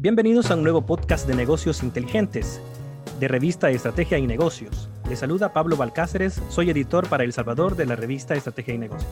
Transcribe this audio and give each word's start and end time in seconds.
Bienvenidos 0.00 0.52
a 0.52 0.54
un 0.54 0.62
nuevo 0.62 0.86
podcast 0.86 1.26
de 1.26 1.34
negocios 1.34 1.82
inteligentes, 1.82 2.60
de 3.18 3.26
revista 3.26 3.68
Estrategia 3.70 4.16
y 4.16 4.28
Negocios. 4.28 4.88
Les 5.08 5.18
saluda 5.18 5.52
Pablo 5.52 5.76
Balcáceres, 5.76 6.40
soy 6.50 6.70
editor 6.70 7.08
para 7.08 7.24
El 7.24 7.32
Salvador 7.32 7.74
de 7.74 7.84
la 7.84 7.96
revista 7.96 8.36
Estrategia 8.36 8.74
y 8.74 8.78
Negocios. 8.78 9.10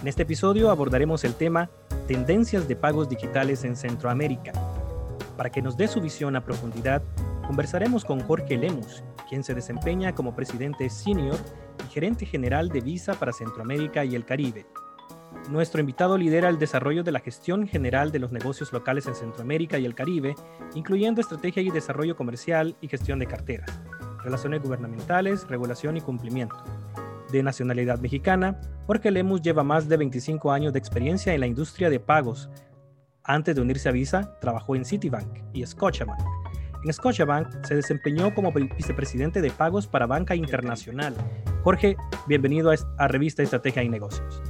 En 0.00 0.08
este 0.08 0.22
episodio 0.22 0.70
abordaremos 0.70 1.24
el 1.24 1.34
tema 1.34 1.68
Tendencias 2.08 2.66
de 2.66 2.74
pagos 2.74 3.10
digitales 3.10 3.64
en 3.64 3.76
Centroamérica. 3.76 4.52
Para 5.36 5.50
que 5.50 5.60
nos 5.60 5.76
dé 5.76 5.88
su 5.88 6.00
visión 6.00 6.36
a 6.36 6.44
profundidad, 6.46 7.02
conversaremos 7.46 8.02
con 8.06 8.20
Jorge 8.20 8.56
Lemus, 8.56 9.04
quien 9.28 9.44
se 9.44 9.52
desempeña 9.52 10.14
como 10.14 10.34
presidente 10.34 10.88
senior 10.88 11.36
y 11.86 11.92
gerente 11.92 12.24
general 12.24 12.70
de 12.70 12.80
Visa 12.80 13.12
para 13.12 13.34
Centroamérica 13.34 14.06
y 14.06 14.14
el 14.14 14.24
Caribe 14.24 14.64
nuestro 15.50 15.80
invitado 15.80 16.16
lidera 16.16 16.48
el 16.48 16.58
desarrollo 16.58 17.02
de 17.02 17.12
la 17.12 17.20
gestión 17.20 17.66
general 17.66 18.10
de 18.10 18.18
los 18.18 18.32
negocios 18.32 18.72
locales 18.72 19.06
en 19.06 19.14
Centroamérica 19.14 19.78
y 19.78 19.84
el 19.84 19.94
Caribe, 19.94 20.34
incluyendo 20.74 21.20
estrategia 21.20 21.62
y 21.62 21.70
desarrollo 21.70 22.16
comercial 22.16 22.76
y 22.80 22.88
gestión 22.88 23.18
de 23.18 23.26
carteras, 23.26 23.80
relaciones 24.22 24.62
gubernamentales, 24.62 25.46
regulación 25.48 25.96
y 25.96 26.00
cumplimiento. 26.00 26.56
De 27.30 27.42
nacionalidad 27.42 27.98
mexicana, 27.98 28.60
Jorge 28.86 29.10
Lemus 29.10 29.42
lleva 29.42 29.64
más 29.64 29.88
de 29.88 29.96
25 29.96 30.52
años 30.52 30.72
de 30.72 30.78
experiencia 30.78 31.34
en 31.34 31.40
la 31.40 31.46
industria 31.46 31.90
de 31.90 32.00
pagos. 32.00 32.48
Antes 33.22 33.54
de 33.54 33.62
unirse 33.62 33.88
a 33.88 33.92
Visa, 33.92 34.38
trabajó 34.40 34.76
en 34.76 34.84
Citibank 34.84 35.40
y 35.52 35.66
Scotiabank. 35.66 36.20
En 36.84 36.92
Scotiabank 36.92 37.64
se 37.64 37.74
desempeñó 37.74 38.34
como 38.34 38.52
vicepresidente 38.52 39.40
de 39.40 39.50
pagos 39.50 39.86
para 39.86 40.06
Banca 40.06 40.34
Internacional. 40.34 41.14
Jorge, 41.62 41.96
bienvenido 42.28 42.70
a, 42.70 42.74
a 42.98 43.08
Revista 43.08 43.42
Estrategia 43.42 43.82
y 43.82 43.88
Negocios. 43.88 44.42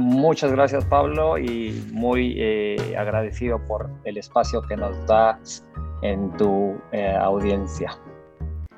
Muchas 0.00 0.50
gracias 0.52 0.84
Pablo 0.86 1.36
y 1.36 1.86
muy 1.92 2.34
eh, 2.38 2.96
agradecido 2.98 3.60
por 3.66 3.90
el 4.04 4.16
espacio 4.16 4.62
que 4.62 4.74
nos 4.74 4.96
das 5.06 5.66
en 6.00 6.34
tu 6.38 6.80
eh, 6.90 7.14
audiencia. 7.20 7.90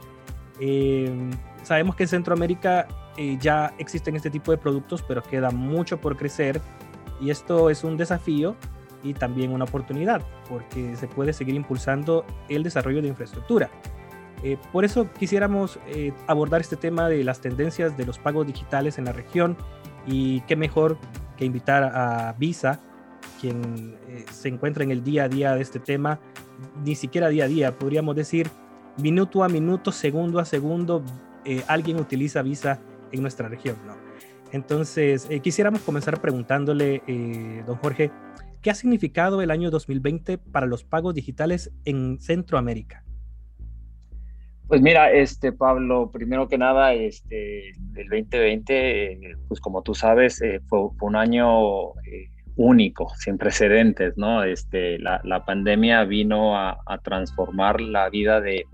Em, 0.61 1.33
sabemos 1.65 1.97
que 1.97 2.05
en 2.05 2.09
Centroamérica 2.09 2.87
eh, 3.21 3.37
ya 3.41 3.75
existen 3.79 4.15
este 4.15 4.31
tipo 4.31 4.53
de 4.53 4.59
productos, 4.59 5.03
pero 5.03 5.25
queda 5.25 5.51
mucho 5.51 6.01
por 6.01 6.17
crecer 6.17 6.61
y 7.21 7.31
esto 7.31 7.69
es 7.69 7.83
un 7.83 7.97
desafío 7.97 8.55
y 9.03 9.13
también 9.13 9.51
una 9.51 9.65
oportunidad 9.65 10.23
porque 10.49 10.95
se 10.95 11.09
puede 11.09 11.33
seguir 11.33 11.57
impulsando 11.57 12.25
el 12.49 12.63
desarrollo 12.63 13.03
de 13.03 13.09
infraestructura. 13.09 13.71
Eh, 14.45 14.57
por 14.71 14.85
eso 14.85 15.13
quisiéramos 15.19 15.81
eh, 15.89 16.13
abordar 16.29 16.61
este 16.61 16.77
tema 16.77 17.09
de 17.09 17.25
las 17.25 17.41
tendencias 17.41 17.97
de 17.97 18.07
los 18.07 18.21
pagos 18.21 18.47
digitales 18.47 18.99
en 18.99 19.07
la 19.07 19.13
región 19.13 19.57
y 20.07 20.43
qué 20.43 20.55
mejor 20.55 20.97
que 21.37 21.45
invitar 21.45 21.83
a 21.83 22.37
Visa, 22.39 22.79
quien 23.41 23.97
se 24.31 24.47
encuentra 24.47 24.85
en 24.85 24.93
el 24.93 25.03
día 25.03 25.25
a 25.25 25.29
día 25.29 25.57
de 25.57 25.63
este 25.63 25.81
tema, 25.81 26.21
ni 26.85 26.95
siquiera 26.95 27.31
día 27.31 27.47
a 27.47 27.49
día, 27.49 27.77
podríamos 27.77 28.15
decir 28.15 28.49
minuto 28.97 29.43
a 29.43 29.49
minuto, 29.49 29.91
segundo 29.91 30.39
a 30.39 30.45
segundo, 30.45 31.03
alguien 31.67 31.99
utiliza 31.99 32.43
Visa 32.43 32.81
en 33.13 33.23
nuestra 33.23 33.49
región. 33.49 33.77
¿no? 33.87 33.97
Entonces, 34.53 35.27
eh, 35.31 35.41
quisiéramos 35.41 35.83
comenzar 35.83 36.21
preguntándole, 36.21 37.03
eh, 37.07 37.63
don 37.67 37.77
Jorge, 37.77 38.11
¿qué 38.63 38.71
ha 38.71 38.75
significado 38.75 39.43
el 39.43 39.51
año 39.51 39.71
2020 39.71 40.39
para 40.39 40.67
los 40.67 40.85
pagos 40.85 41.15
digitales 41.15 41.71
en 41.85 42.19
Centroamérica? 42.21 43.05
Pues 44.67 44.83
mira, 44.83 45.11
este 45.11 45.53
Pablo, 45.53 46.11
primero 46.11 46.47
que 46.47 46.59
nada, 46.59 46.93
este, 46.93 47.71
el 47.71 48.09
2020, 48.11 49.37
pues 49.49 49.61
como 49.61 49.83
tú 49.83 49.95
sabes, 49.95 50.43
eh, 50.43 50.61
fue, 50.69 50.91
un 51.01 51.17
año 51.17 51.95
único, 52.59 53.09
sin 53.17 53.39
precedentes, 53.39 54.19
¿no? 54.19 54.43
Este, 54.43 54.99
la, 54.99 55.45
pandemia 55.47 56.05
vino 56.05 56.59
a, 56.59 56.77
transformar 57.03 57.81
la 57.81 58.11
vida 58.11 58.41
de, 58.41 58.67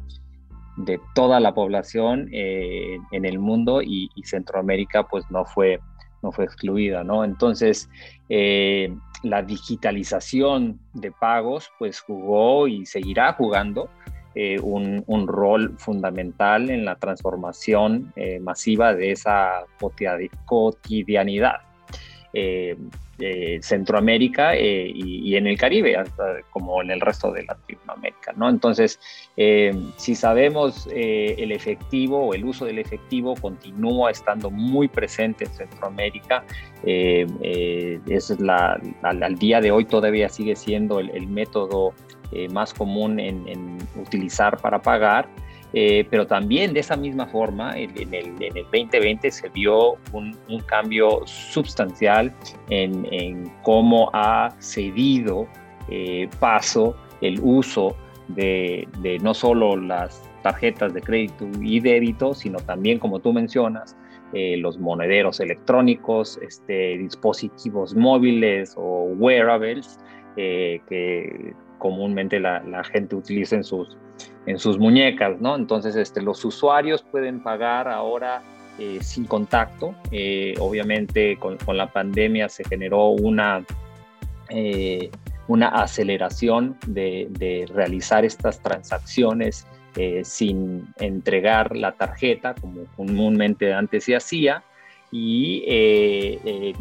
de 0.77 1.01
toda 1.15 1.41
la 1.41 1.55
población 1.55 2.29
eh, 2.33 2.99
en 3.13 3.25
el 3.25 3.39
mundo 3.39 3.83
y, 3.83 4.11
Centroamérica 4.25 5.05
pues 5.05 5.25
no 5.31 5.45
fue, 5.45 5.81
no 6.23 6.33
fue 6.33 6.45
excluida, 6.45 7.05
¿no? 7.05 7.25
Entonces, 7.25 7.89
eh, 8.29 8.95
la 9.23 9.43
digitalización 9.43 10.81
de 10.95 11.13
pagos 11.13 11.71
pues 11.79 12.01
jugó 12.01 12.67
y 12.67 12.87
seguirá 12.87 13.35
jugando 13.35 13.91
eh, 14.35 14.59
un, 14.61 15.05
rol 15.29 15.75
fundamental 15.79 16.71
en 16.71 16.85
la 16.85 16.97
transformación 16.97 18.13
masiva 18.41 18.95
de 18.95 19.13
esa 19.13 19.65
cotidianidad. 20.47 21.61
Centroamérica 23.63 24.57
eh, 24.57 24.91
y, 24.93 25.37
en 25.37 25.47
el 25.47 25.57
Caribe, 25.57 25.97
como 26.51 26.83
en 26.83 26.91
el 26.91 27.01
resto 27.01 27.31
de 27.31 27.45
Latinoamérica. 27.45 28.33
¿no? 28.37 28.49
Entonces, 28.49 28.99
eh, 29.37 29.73
si 29.97 30.15
sabemos 30.15 30.89
eh, 30.93 31.37
el 31.39 31.53
efectivo 31.53 32.27
o 32.27 32.35
el 32.35 32.45
uso 32.45 32.65
del 32.65 32.79
efectivo 32.79 33.35
continúa 33.35 34.11
estando 34.11 34.51
muy 34.51 34.89
presente 34.89 35.45
en 35.45 35.51
Centroamérica, 35.53 36.45
es 36.85 38.31
al, 39.03 39.39
día 39.39 39.61
de 39.61 39.71
hoy 39.71 39.85
todavía 39.87 40.29
sigue 40.29 40.57
siendo 40.57 41.01
el, 41.01 41.27
método 41.29 41.95
más 42.51 42.75
común 42.75 43.19
en 43.21 43.79
utilizar 43.97 44.59
para 44.59 44.83
pagar. 44.83 45.29
Eh, 45.77 46.07
pero 46.09 46.25
también 46.25 46.73
de 46.73 46.81
esa 46.81 46.97
misma 46.97 47.27
forma, 47.27 47.77
en, 47.77 48.15
el, 48.15 48.37
2020 48.37 49.29
se 49.33 49.49
vio 49.49 49.97
un, 50.13 50.37
cambio 50.67 51.23
sustancial 51.27 52.33
en, 52.71 53.51
cómo 53.63 54.09
ha 54.13 54.55
cedido 54.61 55.49
eh, 55.89 56.29
paso 56.39 56.95
el 57.21 57.41
uso 57.43 57.97
de, 58.29 58.87
no 59.21 59.35
solo 59.35 59.77
las 59.77 60.23
tarjetas 60.45 60.95
de 60.95 61.01
crédito 61.01 61.49
y 61.61 61.81
débito, 61.81 62.35
sino 62.35 62.61
también, 62.61 63.01
como 63.01 63.19
tú 63.19 63.33
mencionas, 63.33 63.97
eh, 64.33 64.57
los 64.57 64.79
monederos 64.79 65.41
electrónicos, 65.41 66.39
este, 66.41 66.99
dispositivos 66.99 67.97
móviles 67.97 68.75
o 68.77 69.07
wearables 69.19 69.99
que 70.37 71.55
comúnmente 71.79 72.41
la, 72.41 72.61
la 72.65 72.83
gente 72.83 73.15
utiliza 73.15 73.55
en 73.55 73.63
sus 73.63 73.97
en 74.47 74.59
sus 74.59 74.79
muñecas, 74.79 75.41
¿no? 75.41 75.57
Entonces, 75.57 75.97
este, 75.97 76.21
los 76.21 76.45
usuarios 76.45 77.03
pueden 77.03 77.43
pagar 77.43 77.89
ahora 77.89 78.43
eh, 78.79 78.99
sin 79.03 79.25
contacto. 79.25 79.95
Eh, 80.11 80.55
obviamente, 80.59 81.39
con, 81.39 81.59
la 81.77 81.87
pandemia 81.87 82.49
se 82.49 82.65
generó 82.65 83.09
una, 83.09 83.65
eh, 84.51 85.11
una 85.49 85.69
aceleración 85.69 86.77
de, 86.87 87.69
realizar 87.73 88.25
estas 88.25 88.61
transacciones 88.61 89.67
sin 90.25 90.89
entregar 90.99 91.77
la 91.77 91.93
tarjeta, 91.93 92.57
como 92.57 92.81
comúnmente 92.97 93.73
antes 93.73 94.03
se 94.03 94.17
hacía, 94.17 94.65
y 95.13 95.63
el, 95.69 96.75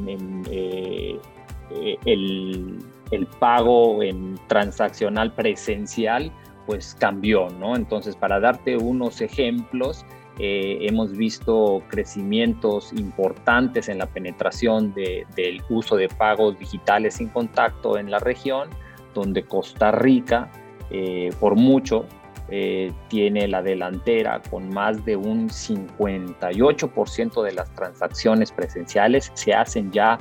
el 3.12 3.28
pago 3.40 4.02
en 4.02 4.40
transaccional 4.48 5.32
presencial 5.34 6.32
pues 6.66 6.96
cambió, 7.00 7.50
¿no? 7.50 7.76
Entonces, 7.76 8.16
para 8.16 8.40
darte 8.40 8.78
unos 8.78 9.22
ejemplos, 9.22 10.06
eh, 10.40 10.80
hemos 10.82 11.16
visto 11.16 11.84
crecimientos 11.90 12.92
importantes 12.94 13.88
en 13.88 14.00
la 14.00 14.08
penetración 14.08 14.94
del 14.94 15.62
uso 15.70 15.96
de 15.96 16.10
pagos 16.10 16.58
digitales 16.58 17.16
sin 17.16 17.30
contacto 17.30 18.00
en 18.00 18.10
la 18.10 18.18
región, 18.18 18.70
donde 19.14 19.44
Costa 19.44 19.92
Rica, 19.92 20.50
eh, 20.90 21.30
por 21.40 21.56
mucho, 21.56 22.08
eh, 22.50 22.92
tiene 23.10 23.48
la 23.48 23.62
delantera 23.62 24.42
con 24.50 24.70
más 24.70 25.06
de 25.06 25.16
un 25.16 25.50
58% 25.50 27.44
de 27.44 27.52
las 27.52 27.72
transacciones 27.76 28.52
presenciales 28.52 29.32
se 29.36 29.54
hacen 29.54 29.92
ya 29.92 30.18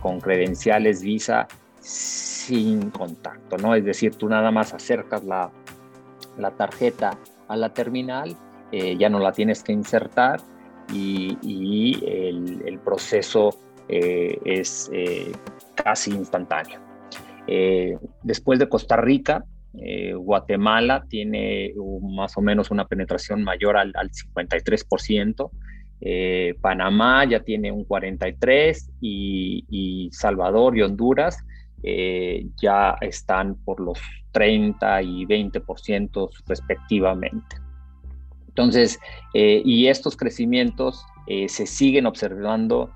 con 0.00 0.20
credenciales 0.20 1.02
Visa 1.02 1.46
sin 1.84 2.90
contacto, 2.90 3.58
¿no? 3.58 3.74
Es 3.74 3.84
decir, 3.84 4.16
tú 4.16 4.28
nada 4.28 4.50
más 4.50 4.72
acercas 4.72 5.22
la, 5.24 5.52
la 6.38 6.50
tarjeta 6.52 7.18
a 7.46 7.56
la 7.56 7.74
terminal, 7.74 8.34
eh, 8.72 8.96
ya 8.98 9.08
no 9.08 9.18
la 9.18 9.32
tienes 9.32 9.62
que 9.62 9.72
insertar 9.72 10.40
y, 10.92 12.00
el, 12.06 12.78
proceso 12.84 13.50
eh, 13.88 14.38
es 14.44 14.90
eh, 14.92 15.32
casi 15.74 16.10
instantáneo. 16.10 16.80
después 18.22 18.58
de 18.58 18.68
Costa 18.68 18.96
Rica, 18.96 19.44
Guatemala 20.16 21.04
tiene 21.08 21.74
más 22.00 22.36
o 22.36 22.40
menos 22.40 22.70
una 22.70 22.86
penetración 22.86 23.42
mayor 23.42 23.76
al, 23.76 23.92
al 23.94 24.10
53%. 24.10 25.50
Panamá 26.60 27.24
ya 27.24 27.40
tiene 27.40 27.72
un 27.72 27.86
43% 27.86 28.90
y, 29.00 29.64
y 29.68 30.10
Salvador 30.12 30.76
y 30.76 30.82
Honduras 30.82 31.44
eh, 31.86 32.46
ya 32.56 32.96
están 33.02 33.56
por 33.56 33.78
los 33.78 34.00
30 34.32 35.02
y 35.02 35.26
20% 35.26 36.30
respectivamente. 36.46 37.56
Entonces, 38.48 38.98
eh, 39.34 39.60
y 39.64 39.88
estos 39.88 40.16
crecimientos 40.16 41.04
eh, 41.26 41.48
se 41.48 41.66
siguen 41.66 42.06
observando 42.06 42.90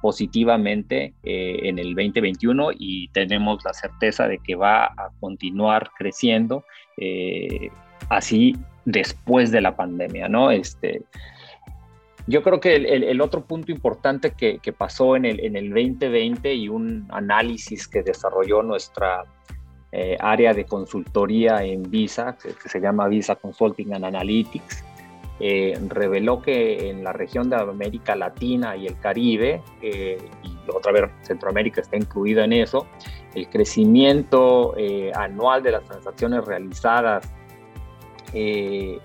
positivamente 0.00 1.12
en 1.24 1.80
el 1.80 1.96
2021 1.96 2.68
y 2.78 3.08
tenemos 3.08 3.64
la 3.64 3.72
certeza 3.72 4.28
de 4.28 4.38
que 4.38 4.54
va 4.54 4.84
a 4.84 5.10
continuar 5.18 5.90
creciendo 5.98 6.64
así 8.08 8.54
después 8.84 9.50
de 9.50 9.60
la 9.60 9.74
pandemia, 9.74 10.28
¿no? 10.28 10.52
Este, 10.52 11.02
yo 12.26 12.42
creo 12.42 12.60
que 12.60 12.74
el, 12.74 13.20
otro 13.20 13.44
punto 13.44 13.70
importante 13.70 14.32
que, 14.32 14.72
pasó 14.72 15.14
en 15.14 15.24
el, 15.24 15.38
en 15.40 15.54
el 15.54 15.70
2020 15.70 16.54
y 16.54 16.68
un 16.68 17.06
análisis 17.10 17.86
que 17.86 18.02
desarrolló 18.02 18.62
nuestra 18.62 19.24
eh, 19.92 20.16
área 20.18 20.52
de 20.52 20.64
consultoría 20.64 21.62
en 21.62 21.84
Visa, 21.84 22.36
que, 22.36 22.68
se 22.68 22.80
llama 22.80 23.06
Visa 23.06 23.36
Consulting 23.36 23.94
and 23.94 24.04
Analytics, 24.04 24.84
eh, 25.38 25.78
reveló 25.88 26.42
que 26.42 26.90
en 26.90 27.04
la 27.04 27.12
región 27.12 27.48
de 27.48 27.56
América 27.56 28.16
Latina 28.16 28.76
y 28.76 28.88
el 28.88 28.98
Caribe, 28.98 29.62
eh, 29.80 30.18
y 30.42 30.70
otra 30.74 30.90
vez 30.90 31.04
Centroamérica 31.22 31.80
está 31.80 31.96
incluida 31.96 32.44
en 32.44 32.54
eso, 32.54 32.88
el 33.36 33.48
crecimiento 33.48 34.74
anual 35.14 35.62
de 35.62 35.70
las 35.72 35.84
transacciones 35.84 36.44
realizadas 36.44 37.30
de, 38.32 39.00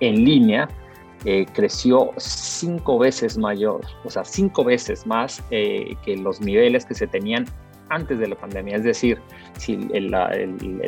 en 0.00 0.24
línea 0.24 0.68
eh, 1.24 1.46
creció 1.52 2.10
cinco 2.16 2.98
veces 2.98 3.38
mayor, 3.38 3.82
o 4.04 4.10
sea, 4.10 4.24
cinco 4.24 4.64
veces 4.64 5.06
más 5.06 5.42
eh, 5.52 5.94
que 6.04 6.16
los 6.16 6.40
niveles 6.40 6.84
que 6.84 6.94
se 6.94 7.06
tenían 7.06 7.44
antes 7.90 8.18
de 8.18 8.26
la 8.26 8.34
pandemia. 8.34 8.76
Es 8.76 8.82
decir, 8.82 9.20
si 9.56 9.88
el, 9.92 10.12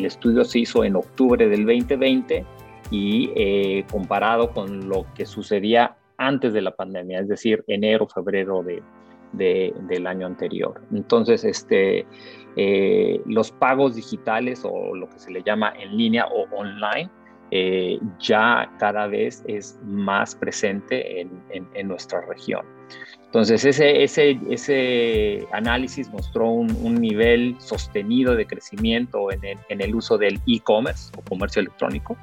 estudio 0.05 0.45
se 0.45 0.61
hizo 0.61 0.83
en 0.83 0.97
octubre 0.97 1.49
del 1.49 1.65
2020 1.65 2.45
y 2.91 3.31
eh, 3.37 3.85
comparado 3.93 4.51
con 4.51 4.89
lo 4.89 5.07
que 5.15 5.25
sucedía 5.25 5.97
antes 6.17 6.53
de 6.53 6.63
la 6.63 6.75
pandemia, 6.75 7.21
es 7.21 7.29
decir, 7.29 7.63
enero, 7.69 8.09
febrero 8.09 8.65
del 9.33 10.07
año 10.07 10.27
anterior. 10.27 10.81
Entonces, 10.93 11.45
este, 11.45 12.07
los 13.27 13.53
pagos 13.53 13.95
digitales 13.95 14.63
o 14.65 14.97
lo 14.97 15.09
que 15.09 15.19
se 15.21 15.31
le 15.31 15.45
llama 15.45 15.73
en 15.79 15.97
línea 15.97 16.27
o 16.27 16.47
online, 16.57 17.09
eh, 17.51 17.99
ya 18.19 18.71
cada 18.79 19.07
vez 19.07 19.43
es 19.47 19.79
más 19.85 20.35
presente 20.35 21.21
en, 21.21 21.89
nuestra 21.89 22.21
región. 22.23 22.65
Entonces, 23.27 23.65
ese, 23.65 24.05
ese, 24.05 24.39
ese 24.49 25.47
análisis 25.53 26.09
mostró 26.11 26.49
un, 26.49 27.01
nivel 27.01 27.57
sostenido 27.59 28.37
de 28.37 28.47
crecimiento 28.47 29.29
en 29.33 29.81
el, 29.81 29.95
uso 29.95 30.17
del 30.19 30.41
e-commerce 30.47 31.11
o 31.17 31.23
comercio 31.23 31.61
electrónico 31.61 32.17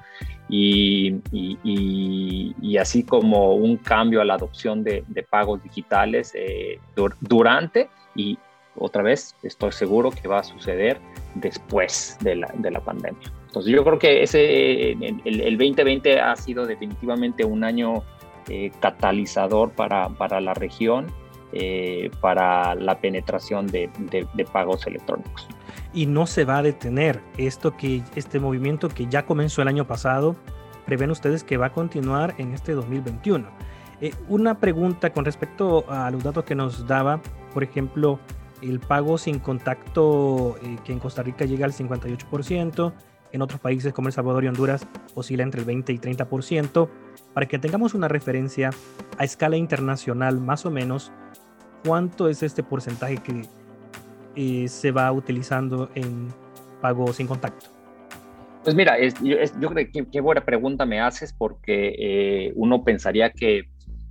y, 0.49 1.15
y, 1.31 2.77
así 2.77 3.03
como 3.03 3.55
un 3.55 3.77
cambio 3.77 4.21
a 4.21 4.25
la 4.25 4.35
adopción 4.35 4.83
de, 4.83 5.03
pagos 5.29 5.61
digitales 5.63 6.33
eh, 6.35 6.79
durante 7.19 7.89
y 8.15 8.37
otra 8.75 9.03
vez 9.03 9.35
estoy 9.43 9.71
seguro 9.71 10.11
que 10.11 10.27
va 10.27 10.39
a 10.39 10.43
suceder 10.43 10.97
después 11.35 12.17
de 12.21 12.35
la, 12.37 12.51
de 12.55 12.71
la 12.71 12.79
pandemia. 12.79 13.31
Entonces 13.51 13.73
yo 13.73 13.83
creo 13.83 13.99
que 13.99 14.23
ese, 14.23 14.91
el, 14.91 15.57
2020 15.57 16.21
ha 16.21 16.37
sido 16.37 16.65
definitivamente 16.65 17.43
un 17.43 17.65
año 17.65 18.01
eh, 18.47 18.71
catalizador 18.79 19.71
para, 19.71 20.07
para, 20.07 20.39
la 20.39 20.53
región, 20.53 21.07
eh, 21.51 22.09
para 22.21 22.75
la 22.75 23.01
penetración 23.01 23.67
de, 23.67 23.89
de, 24.09 24.45
pagos 24.45 24.87
electrónicos. 24.87 25.49
Y 25.93 26.05
no 26.05 26.27
se 26.27 26.45
va 26.45 26.59
a 26.59 26.63
detener 26.63 27.19
esto 27.37 27.75
que, 27.75 28.03
este 28.15 28.39
movimiento 28.39 28.87
que 28.87 29.07
ya 29.07 29.25
comenzó 29.25 29.61
el 29.61 29.67
año 29.67 29.85
pasado, 29.85 30.37
prevén 30.85 31.11
ustedes 31.11 31.43
que 31.43 31.57
va 31.57 31.65
a 31.65 31.73
continuar 31.73 32.35
en 32.37 32.53
este 32.53 32.71
2021. 32.71 33.49
Eh, 33.99 34.13
una 34.29 34.61
pregunta 34.61 35.09
con 35.09 35.25
respecto 35.25 35.83
a 35.89 36.09
los 36.09 36.23
datos 36.23 36.45
que 36.45 36.55
nos 36.55 36.87
daba, 36.87 37.19
por 37.53 37.65
ejemplo, 37.65 38.17
el 38.61 38.79
pago 38.79 39.17
sin 39.17 39.39
contacto 39.39 40.55
que 40.85 40.93
en 40.93 40.99
Costa 40.99 41.21
Rica 41.21 41.43
llega 41.43 41.65
al 41.65 41.73
58%, 41.73 42.93
en 43.31 43.41
otros 43.41 43.59
países 43.59 43.93
como 43.93 44.07
El 44.07 44.13
Salvador 44.13 44.43
y 44.43 44.47
Honduras 44.47 44.87
oscila 45.15 45.43
entre 45.43 45.61
el 45.61 45.65
20 45.65 45.93
y 45.93 45.97
30%, 45.97 46.89
para 47.33 47.47
que 47.47 47.59
tengamos 47.59 47.93
una 47.93 48.07
referencia 48.07 48.71
a 49.17 49.23
escala 49.23 49.57
internacional 49.57 50.39
más 50.39 50.65
o 50.65 50.71
menos 50.71 51.11
cuánto 51.85 52.29
es 52.29 52.43
este 52.43 52.63
porcentaje 52.63 53.17
que 53.17 53.41
eh, 54.35 54.67
se 54.67 54.91
va 54.91 55.11
utilizando 55.11 55.89
en 55.95 56.29
pago 56.81 57.11
sin 57.13 57.27
contacto. 57.27 57.67
Pues 58.63 58.75
mira, 58.75 58.95
yo, 59.01 59.69
creo 59.69 59.91
que 59.91 60.05
qué 60.11 60.21
buena 60.21 60.45
pregunta 60.45 60.85
me 60.85 60.99
haces 60.99 61.33
porque 61.33 61.95
eh, 61.97 62.53
uno 62.55 62.83
pensaría 62.83 63.31
que, 63.31 63.63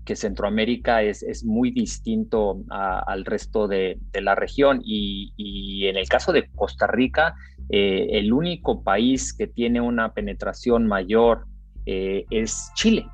que 0.04 0.16
Centroamérica 0.16 1.02
es, 1.02 1.22
es, 1.22 1.44
muy 1.44 1.70
distinto 1.70 2.60
al 2.68 3.24
resto 3.24 3.68
de, 3.68 3.98
de 4.10 4.20
la 4.20 4.34
región 4.34 4.80
y, 4.84 5.32
y, 5.36 5.86
en 5.86 5.96
el 5.96 6.08
caso 6.08 6.32
de 6.32 6.48
Costa 6.48 6.88
Rica 6.88 7.36
eh, 7.72 8.18
el 8.18 8.32
único 8.32 8.82
país 8.82 9.32
que 9.32 9.46
tiene 9.46 9.80
una 9.80 10.12
penetración 10.12 10.86
mayor 10.86 11.46
eh, 11.86 12.24
es 12.30 12.70
Chile. 12.74 13.06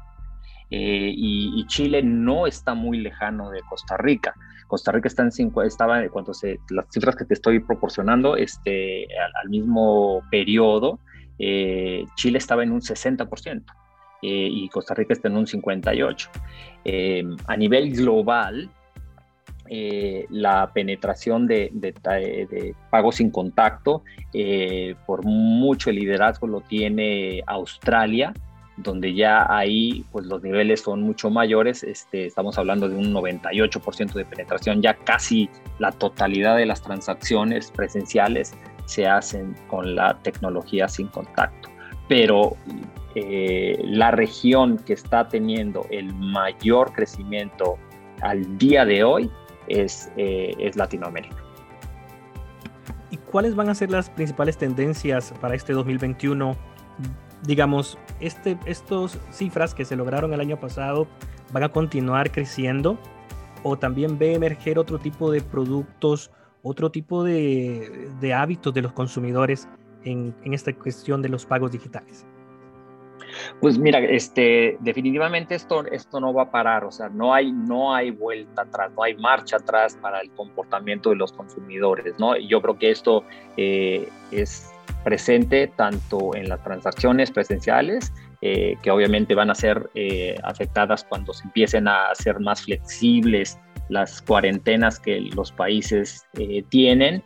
Eh, 0.71 1.13
y, 1.15 1.65
Chile 1.69 2.03
no 2.03 2.47
está 2.47 2.75
muy 2.75 2.99
lejano 2.99 3.51
de 3.51 3.61
Costa 3.69 3.97
Rica. 3.99 4.35
Costa 4.67 4.91
Rica 4.93 5.09
está 5.09 5.23
en 5.23 5.31
cinco, 5.31 5.63
las 5.63 6.87
cifras 6.91 7.15
que 7.15 7.25
te 7.25 7.35
estoy 7.35 7.61
proporcionando, 7.61 8.37
este, 8.37 9.07
al, 9.43 9.49
mismo 9.49 10.23
periodo, 10.31 10.99
Chile 11.39 12.39
estaba 12.39 12.65
en 12.65 12.73
un 12.73 12.81
60% 12.81 13.63
y 14.23 14.69
Costa 14.71 14.95
Rica 14.95 15.13
está 15.13 15.29
en 15.29 15.37
un 15.37 15.47
58%. 15.47 17.37
a 17.47 17.57
nivel 17.57 17.95
global, 17.95 18.69
eh, 19.69 20.27
la 20.31 20.73
penetración 20.73 21.47
de, 21.47 21.71
de, 21.73 22.75
pagos 22.91 23.17
sin 23.17 23.31
contacto. 23.31 24.03
Eh, 24.33 24.95
por 25.07 25.25
mucho 25.25 25.91
liderazgo 25.91 26.47
lo 26.47 26.61
tiene 26.61 27.43
Australia, 27.47 28.33
donde 28.77 29.15
ya 29.15 29.47
ahí 29.49 30.05
pues, 30.13 30.27
los 30.27 30.43
niveles 30.43 30.83
son 30.83 31.03
mucho 31.03 31.31
mayores. 31.31 31.83
Este, 31.83 32.27
estamos 32.27 32.59
hablando 32.59 32.89
de 32.89 32.97
un 32.97 33.13
98% 33.13 34.13
de 34.13 34.25
penetración, 34.25 34.83
ya 34.83 34.95
casi 34.95 35.49
la 35.79 35.93
totalidad 35.93 36.57
de 36.57 36.67
las 36.67 36.83
transacciones 36.83 37.71
presenciales 37.71 38.55
se 38.87 39.07
hacen 39.07 39.55
con 39.69 39.95
la 39.95 40.19
tecnología 40.23 40.89
sin 40.89 41.09
contacto. 41.09 41.69
Pero 42.09 42.57
eh, 43.15 43.79
la 43.83 44.11
región 44.11 44.77
que 44.77 44.93
está 44.93 45.27
teniendo 45.27 45.87
el 45.91 46.13
mayor 46.15 46.93
crecimiento 46.93 47.79
al 48.21 48.59
día 48.59 48.85
de 48.85 49.05
hoy 49.05 49.31
es, 49.69 50.11
eh, 50.17 50.55
es 50.59 50.77
Latinoamérica. 50.77 51.37
¿Y 53.11 53.19
cuáles 53.19 53.55
van 53.55 53.69
a 53.69 53.75
ser 53.75 53.91
las 53.91 54.11
principales 54.11 54.57
tendencias 54.59 55.33
para 55.41 55.55
este 55.55 55.73
2021? 55.73 56.57
Digamos, 57.43 57.99
este, 58.21 58.59
estas 58.67 59.19
cifras 59.31 59.75
que 59.75 59.85
se 59.85 59.97
lograron 59.97 60.33
el 60.33 60.41
año 60.41 60.59
pasado 60.59 61.07
van 61.53 61.63
a 61.63 61.69
continuar 61.69 62.33
creciendo 62.33 62.99
o 63.63 63.77
también 63.77 64.19
ve 64.19 64.35
emerger 64.35 64.79
otro 64.79 64.99
tipo 64.99 65.31
de 65.31 65.41
productos, 65.41 66.31
otro 66.63 66.91
tipo 66.91 67.23
de, 67.23 68.11
de 68.21 68.35
hábitos 68.35 68.75
de 68.75 68.83
los 68.83 68.93
consumidores 68.93 69.69
en, 70.05 70.35
en 70.45 70.55
esta 70.55 70.73
cuestión 70.73 71.23
de 71.23 71.29
los 71.29 71.47
pagos 71.47 71.73
digitales. 71.73 72.27
Pues 73.61 73.79
mira, 73.79 73.99
este, 74.01 74.77
definitivamente 74.81 75.55
esto, 75.55 75.85
esto 75.87 76.21
no 76.21 76.33
va 76.33 76.45
a 76.45 76.51
parar, 76.51 76.85
o 76.85 76.91
sea, 76.91 77.09
no 77.09 77.35
hay, 77.35 77.53
no 77.53 77.95
hay 77.95 78.11
vuelta 78.11 78.63
atrás, 78.63 78.93
no 78.97 79.03
hay 79.03 79.15
marcha 79.17 79.57
atrás 79.57 79.99
para 80.01 80.21
el 80.21 80.31
comportamiento 80.31 81.11
de 81.11 81.17
los 81.17 81.33
consumidores, 81.33 82.15
¿no? 82.19 82.37
yo 82.37 82.61
creo 82.61 82.79
que 82.79 82.91
esto 82.91 83.25
eh, 83.57 84.09
es 84.31 84.71
presente 85.05 85.69
tanto 85.77 86.35
en 86.35 86.49
las 86.49 86.63
transacciones 86.63 87.31
presenciales, 87.31 88.13
eh, 88.43 88.77
que 88.83 88.91
obviamente 88.91 89.35
van 89.35 89.51
a 89.51 89.55
ser 89.55 89.89
eh, 89.95 90.37
afectadas 90.43 91.05
cuando 91.05 91.33
se 91.33 91.45
empiecen 91.45 91.89
a 91.89 92.15
ser 92.15 92.39
más 92.41 92.63
flexibles 92.63 93.59
las 93.89 94.21
cuarentenas 94.21 94.99
que 94.99 95.21
los 95.21 95.53
países 95.53 96.27
tienen, 96.71 97.23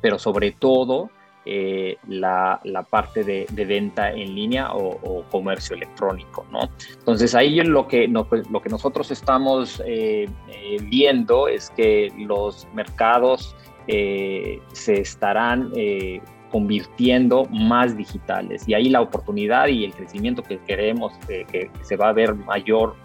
pero 0.00 0.18
sobre 0.18 0.52
todo 0.52 1.10
eh, 1.48 1.96
la, 2.08 2.60
parte 2.90 3.22
de, 3.22 3.46
venta 3.64 4.10
en 4.10 4.34
línea 4.34 4.72
o, 4.72 5.24
comercio 5.30 5.76
electrónico, 5.76 6.44
¿no? 6.50 6.68
Entonces 6.98 7.36
ahí 7.36 7.60
lo 7.60 7.86
que, 7.86 8.12
pues, 8.28 8.50
lo 8.50 8.60
que 8.60 8.68
nosotros 8.68 9.12
estamos 9.12 9.80
eh, 9.86 10.28
eh, 10.48 10.76
viendo 10.90 11.46
es 11.46 11.70
que 11.70 12.12
los 12.18 12.66
mercados 12.74 13.54
se 13.86 14.60
estarán 15.00 15.70
convirtiendo 16.50 17.44
más 17.52 17.96
digitales 17.96 18.66
y 18.66 18.74
ahí 18.74 18.88
la 18.88 19.00
oportunidad 19.00 19.68
y 19.68 19.84
el 19.84 19.94
crecimiento 19.94 20.42
que 20.42 20.58
queremos 20.58 21.12
que 21.28 21.70
se 21.82 21.94
va 21.94 22.08
a 22.08 22.12
ver 22.12 22.34
mayor 22.34 22.96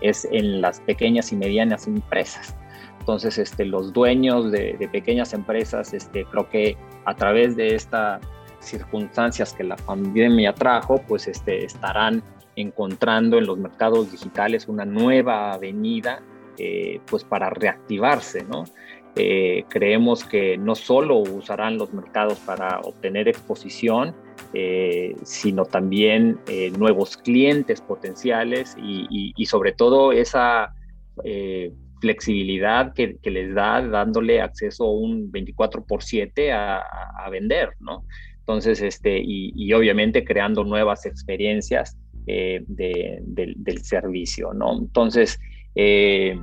es 0.00 0.28
en 0.30 0.60
las 0.60 0.78
pequeñas 0.80 1.32
y 1.32 1.36
medianas 1.36 1.88
empresas. 1.88 2.54
Entonces, 3.00 3.38
este, 3.38 3.64
los 3.64 3.92
dueños 3.92 4.52
de, 4.52 4.88
pequeñas 4.92 5.32
empresas, 5.32 5.92
este, 5.94 6.24
creo 6.26 6.48
que 6.48 6.76
a 7.06 7.14
través 7.14 7.56
de 7.56 7.74
estas 7.74 8.20
circunstancias 8.60 9.54
que 9.54 9.64
la 9.64 9.76
pandemia 9.76 10.54
trajo, 10.54 11.02
pues 11.08 11.26
este, 11.26 11.64
estarán 11.64 12.22
encontrando 12.56 13.38
en 13.38 13.46
los 13.46 13.58
mercados 13.58 14.12
digitales 14.12 14.68
una 14.68 14.84
nueva 14.84 15.54
avenida 15.54 16.22
eh, 16.58 17.00
pues 17.06 17.24
para 17.24 17.48
reactivarse, 17.48 18.44
¿no? 18.44 18.64
Eh, 19.16 19.64
creemos 19.68 20.24
que 20.24 20.58
no 20.58 20.74
solo 20.74 21.16
usarán 21.16 21.78
los 21.78 21.92
mercados 21.94 22.38
para 22.40 22.80
obtener 22.80 23.28
exposición, 23.28 24.14
eh, 24.52 25.16
sino 25.24 25.64
también 25.64 26.38
nuevos 26.78 27.16
clientes 27.16 27.80
potenciales 27.80 28.76
y, 28.78 29.32
y 29.34 29.46
sobre 29.46 29.72
todo 29.72 30.12
esa 30.12 30.74
flexibilidad 32.00 32.92
que, 32.94 33.18
les 33.22 33.54
da 33.54 33.80
dándole 33.82 34.40
acceso 34.40 34.90
un 34.90 35.30
24 35.30 35.84
por 35.84 36.02
7 36.02 36.52
a, 36.52 36.82
vender, 37.30 37.70
¿no? 37.78 38.04
Entonces, 38.40 38.82
este, 38.82 39.20
y, 39.22 39.72
obviamente 39.72 40.24
creando 40.24 40.64
nuevas 40.64 41.06
experiencias 41.06 41.96
eh, 42.26 42.64
del, 42.66 43.78
servicio, 43.82 44.52
¿no? 44.52 44.78
Entonces, 44.78 45.38
eh, 45.74 46.36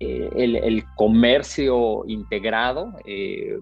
eh, 0.00 0.30
el, 0.36 0.84
comercio 0.96 2.04
integrado 2.06 2.94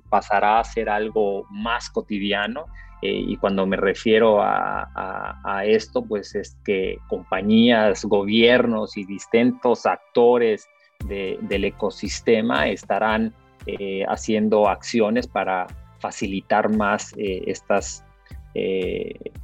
pasará 0.09 0.61
a 0.61 0.64
ser 0.64 0.88
algo 0.88 1.44
más 1.50 1.90
cotidiano 1.90 2.66
eh, 3.02 3.25
y 3.26 3.37
cuando 3.37 3.66
me 3.66 3.76
refiero 3.76 4.40
a, 4.40 5.64
esto, 5.66 6.02
pues 6.02 6.35
es 6.35 6.56
que 6.64 6.99
compañías, 7.09 8.04
gobiernos 8.04 8.97
y 8.97 9.04
distintos 9.04 9.87
actores 9.87 10.68
del 11.04 11.64
ecosistema 11.64 12.68
estarán 12.68 13.35
eh, 13.66 14.04
haciendo 14.09 14.68
acciones 14.68 15.26
para 15.26 15.66
facilitar 15.99 16.68
más 16.68 17.12
eh, 17.16 17.42
estas, 17.47 18.04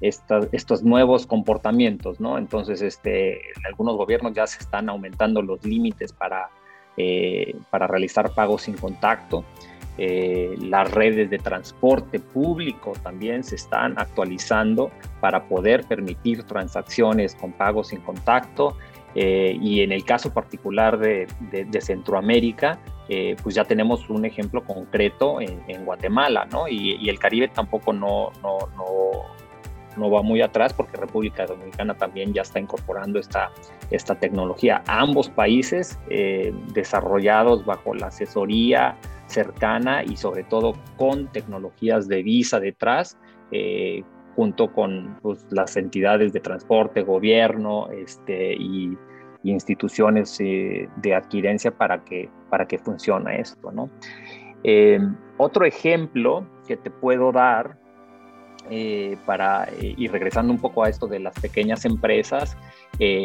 estos 0.01 0.83
nuevos 0.83 1.27
comportamientos, 1.27 2.21
¿no? 2.21 2.39
Entonces, 2.39 2.81
este, 2.81 3.41
algunos 3.67 3.97
gobiernos 3.97 4.35
ya 4.35 4.47
se 4.47 4.61
están 4.61 4.89
aumentando 4.89 5.43
los 5.43 5.65
límites 5.65 6.13
para, 6.13 6.49
para 7.71 7.87
realizar 7.89 8.33
pagos 8.35 8.63
sin 8.63 8.77
contacto. 8.77 9.45
Eh, 10.01 10.55
las 10.61 10.89
redes 10.93 11.29
de 11.29 11.39
transporte 11.39 12.21
público 12.21 12.93
también 13.03 13.43
se 13.43 13.57
están 13.57 13.99
actualizando 13.99 14.93
para 15.21 15.49
poder 15.49 15.85
permitir 15.89 16.45
transacciones 16.45 17.35
con 17.35 17.53
pagos 17.53 17.89
sin 17.89 18.01
contacto. 18.01 18.77
Eh, 19.17 19.59
y 19.61 19.81
en 19.81 19.91
el 19.91 20.05
caso 20.05 20.33
particular 20.33 20.99
de, 20.99 21.27
Centroamérica, 21.81 22.79
eh, 23.09 23.35
pues 23.43 23.57
ya 23.57 23.65
tenemos 23.65 24.09
un 24.09 24.25
ejemplo 24.25 24.63
concreto 24.63 25.41
en, 25.41 25.85
Guatemala, 25.85 26.47
¿no? 26.53 26.69
Y, 26.69 27.09
el 27.09 27.19
Caribe 27.19 27.49
tampoco 27.49 27.93
no, 27.93 28.31
no, 28.41 28.59
no, 29.97 30.11
va 30.11 30.23
muy 30.23 30.41
atrás 30.43 30.73
porque 30.73 30.97
República 30.97 31.45
Dominicana 31.45 31.95
también 31.95 32.33
ya 32.33 32.43
está 32.43 32.61
incorporando 32.61 33.19
esta, 33.19 33.51
esta 33.91 34.15
tecnología. 34.15 34.85
Ambos 34.87 35.29
países 35.29 35.99
desarrollados 36.73 37.65
bajo 37.65 37.95
la 37.95 38.09
asesoría 38.09 38.97
cercana 39.29 40.03
y 40.03 40.17
sobre 40.17 40.43
todo 40.45 40.75
con 40.97 41.29
tecnologías 41.29 42.09
de 42.09 42.23
visa 42.23 42.59
detrás, 42.59 43.17
eh, 43.53 44.03
junto 44.35 44.73
con 44.73 45.19
pues, 45.23 45.47
las 45.51 45.77
entidades 45.77 46.33
de 46.33 46.41
transporte, 46.41 47.03
gobierno 47.03 47.89
este, 47.91 48.55
y, 48.55 48.97
instituciones 49.45 50.39
eh, 50.41 50.89
de 50.97 51.15
adquirencia 51.15 51.71
para 51.71 52.05
que, 52.05 52.29
para 52.51 52.67
que 52.67 52.77
funcione 52.77 53.41
esto. 53.41 53.71
¿no? 53.71 53.89
Eh, 54.65 54.99
otro 55.39 55.65
ejemplo 55.65 56.45
que 56.67 56.77
te 56.77 56.91
puedo 56.91 57.31
dar 57.33 57.79
para, 59.25 59.67
y 59.81 60.09
regresando 60.09 60.53
un 60.53 60.59
poco 60.59 60.85
a 60.85 60.91
esto 60.91 61.07
de 61.07 61.21
las 61.21 61.33
pequeñas 61.41 61.87
empresas, 61.87 62.55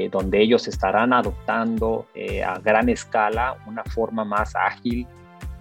donde 0.10 0.42
ellos 0.42 0.70
estarán 0.70 1.12
adoptando 1.12 2.08
a 2.46 2.60
gran 2.60 2.88
escala 2.88 3.58
una 3.68 3.84
forma 3.84 4.24
más 4.24 4.56
ágil 4.56 5.06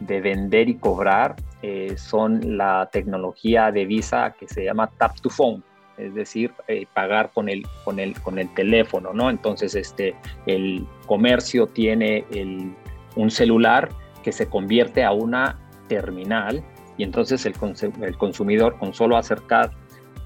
de 0.07 0.21
vender 0.21 0.69
y 0.69 0.75
cobrar 0.77 1.37
eh, 1.63 1.95
son 1.97 2.57
la 2.57 2.89
tecnología 2.91 3.71
de 3.71 3.85
Visa 3.87 4.35
que 4.39 4.49
se 4.49 4.65
llama 4.65 4.91
Tap 4.99 5.21
to 5.21 5.31
Phone, 5.31 5.63
es 5.97 6.13
decir, 6.15 6.53
eh, 6.67 6.87
pagar 6.93 7.31
con 7.33 7.49
el, 7.49 7.63
con, 7.85 8.01
el, 8.01 8.21
con 8.21 8.39
el 8.39 8.53
teléfono, 8.55 9.13
¿no? 9.13 9.31
Entonces, 9.31 9.75
este, 9.75 10.17
el 10.47 10.87
comercio 11.07 11.69
tiene 11.69 12.25
un 13.15 13.31
celular 13.31 13.91
que 14.25 14.33
se 14.33 14.49
convierte 14.49 15.05
a 15.05 15.13
una 15.13 15.59
terminal 15.89 16.65
y 16.97 17.05
entonces 17.05 17.47
el, 17.47 17.55
el 18.01 18.17
consumidor 18.17 18.79
con 18.79 18.93
solo 18.93 19.17
acercar 19.17 19.71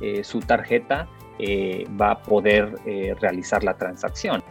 eh, 0.01 0.25
su 0.25 0.41
tarjeta 0.41 1.09
va 2.01 2.13
a 2.13 2.23
poder 2.23 2.75
realizar 3.21 3.63
la 3.63 3.77
transacción. 3.77 4.43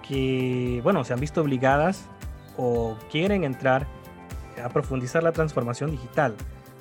que, 0.07 0.81
bueno, 0.83 1.03
se 1.03 1.13
han 1.13 1.19
visto 1.19 1.41
obligadas 1.41 2.09
o 2.57 2.97
quieren 3.09 3.43
entrar 3.43 3.87
a 4.63 4.69
profundizar 4.69 5.23
la 5.23 5.31
transformación 5.31 5.91
digital. 5.91 6.35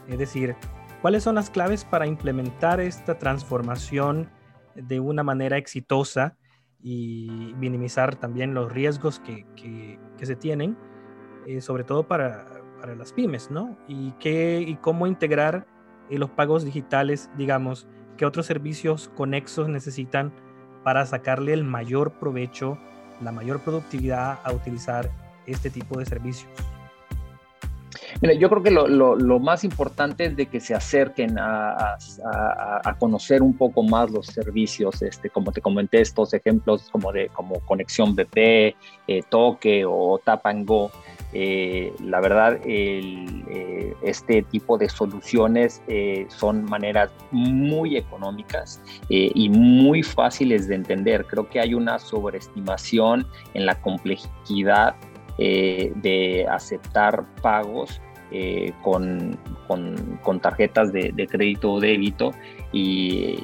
Es 0.08 0.18
decir, 0.18 0.56
¿cuáles 1.02 1.22
son 1.22 1.36
las 1.36 1.50
claves 1.50 1.84
para 1.84 2.06
implementar 2.06 2.80
esta 2.80 3.18
transformación 3.18 4.28
de 4.74 5.00
una 5.00 5.22
manera 5.22 5.56
exitosa 5.56 6.36
y 6.82 7.54
minimizar 7.58 8.16
también 8.16 8.54
los 8.54 8.72
riesgos 8.72 9.20
que, 9.20 9.98
se 10.22 10.36
tienen, 10.36 10.76
eh, 11.46 11.60
sobre 11.60 11.84
todo 11.84 12.06
para, 12.06 12.46
las 12.96 13.12
pymes, 13.12 13.50
¿no? 13.50 13.76
Y, 13.88 14.12
qué, 14.12 14.64
y 14.66 14.76
cómo 14.76 15.06
integrar 15.06 15.66
eh, 16.08 16.18
los 16.18 16.30
pagos 16.30 16.64
digitales, 16.64 17.30
digamos, 17.36 17.86
qué 18.16 18.24
otros 18.24 18.46
servicios 18.46 19.10
conexos 19.16 19.68
necesitan 19.68 20.32
para 20.82 21.04
sacarle 21.04 21.52
el 21.52 21.64
mayor 21.64 22.12
provecho, 22.12 22.78
la 23.20 23.32
mayor 23.32 23.60
productividad 23.60 24.40
a 24.44 24.52
utilizar 24.52 25.10
este 25.46 25.68
tipo 25.68 25.98
de 25.98 26.06
servicios. 26.06 26.50
Mira, 28.22 28.34
yo 28.34 28.50
creo 28.50 28.62
que 28.62 28.70
lo, 28.70 29.40
más 29.40 29.64
importante 29.64 30.26
es 30.26 30.36
de 30.36 30.44
que 30.44 30.60
se 30.60 30.74
acerquen 30.74 31.38
a, 31.38 31.96
conocer 32.98 33.40
un 33.40 33.56
poco 33.56 33.82
más 33.82 34.10
los 34.10 34.26
servicios, 34.26 35.00
este, 35.00 35.30
como 35.30 35.52
te 35.52 35.62
comenté, 35.62 36.02
estos 36.02 36.34
ejemplos 36.34 36.90
como 36.90 37.12
de 37.12 37.28
como 37.28 37.60
conexión 37.60 38.14
BP, 38.14 38.36
eh, 38.36 39.22
toque 39.30 39.84
o 39.86 40.20
tap 40.22 40.44
and 40.46 40.66
go. 40.66 40.90
Eh, 41.32 41.94
la 42.04 42.20
verdad, 42.20 42.58
eh, 42.64 43.94
este 44.02 44.42
tipo 44.42 44.76
de 44.76 44.90
soluciones 44.90 45.80
son 46.28 46.64
maneras 46.64 47.10
muy 47.30 47.96
económicas 47.96 48.82
y 49.08 49.48
muy 49.48 50.02
fáciles 50.02 50.68
de 50.68 50.74
entender. 50.74 51.24
Creo 51.24 51.48
que 51.48 51.60
hay 51.60 51.72
una 51.72 51.98
sobreestimación 51.98 53.26
en 53.54 53.64
la 53.64 53.80
complejidad 53.80 54.94
de 55.38 56.46
aceptar 56.50 57.24
pagos 57.40 57.98
eh, 58.32 58.72
con, 58.82 59.36
con, 59.66 60.40
tarjetas 60.40 60.92
de, 60.92 61.26
crédito 61.28 61.72
o 61.72 61.80
débito 61.80 62.30
y, 62.72 63.42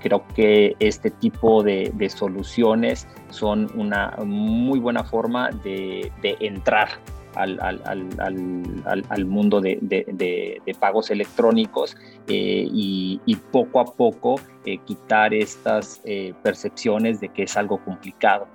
creo 0.00 0.26
que 0.34 0.74
este 0.78 1.10
tipo 1.10 1.62
de, 1.62 1.92
soluciones 2.08 3.06
son 3.28 3.70
una 3.74 4.16
muy 4.24 4.78
buena 4.78 5.04
forma 5.04 5.50
de, 5.62 6.10
entrar 6.40 6.88
al, 7.34 9.26
mundo 9.26 9.60
de, 9.60 10.74
pagos 10.80 11.10
electrónicos 11.10 11.94
eh, 12.28 12.66
y, 12.72 13.36
poco 13.50 13.80
a 13.80 13.84
poco 13.84 14.40
eh, 14.64 14.78
quitar 14.86 15.34
estas 15.34 16.00
percepciones 16.42 17.20
de 17.20 17.28
que 17.28 17.42
es 17.42 17.56
algo 17.58 17.76
complicado. 17.84 18.48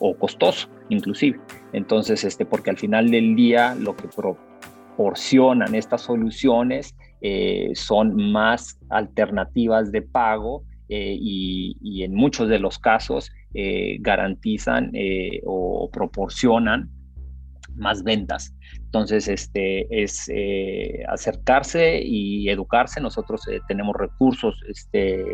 O, 0.00 0.14
costoso 0.14 0.68
inclusive. 0.88 1.40
Entonces, 1.72 2.24
este, 2.24 2.44
porque 2.44 2.70
al 2.70 2.78
final 2.78 3.10
del 3.10 3.34
día 3.34 3.74
lo 3.74 3.96
que 3.96 4.08
proporcionan 4.08 5.74
estas 5.74 6.02
soluciones 6.02 6.94
eh, 7.20 7.70
son 7.74 8.32
más 8.32 8.78
alternativas 8.90 9.90
de 9.90 10.02
pago 10.02 10.64
eh, 10.88 11.16
y, 11.18 12.02
en 12.02 12.14
muchos 12.14 12.48
de 12.48 12.58
los 12.58 12.78
casos 12.78 13.30
garantizan 14.00 14.90
o 15.46 15.88
proporcionan 15.92 16.90
más 17.76 18.02
ventas. 18.02 18.52
Entonces, 18.80 19.28
este, 19.28 19.86
es 20.02 20.28
acercarse 21.08 22.02
y 22.02 22.48
educarse. 22.48 23.00
Nosotros 23.00 23.42
tenemos 23.68 23.94
recursos 23.96 24.60
este, 24.68 25.24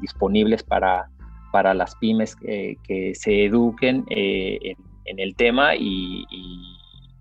disponibles 0.00 0.62
para, 0.62 1.10
para 1.56 1.72
las 1.72 1.94
pymes 1.96 2.36
que 2.36 3.12
se 3.14 3.46
eduquen 3.46 4.04
eh, 4.10 4.74
en, 5.06 5.18
el 5.18 5.34
tema 5.34 5.74
y, 5.74 6.26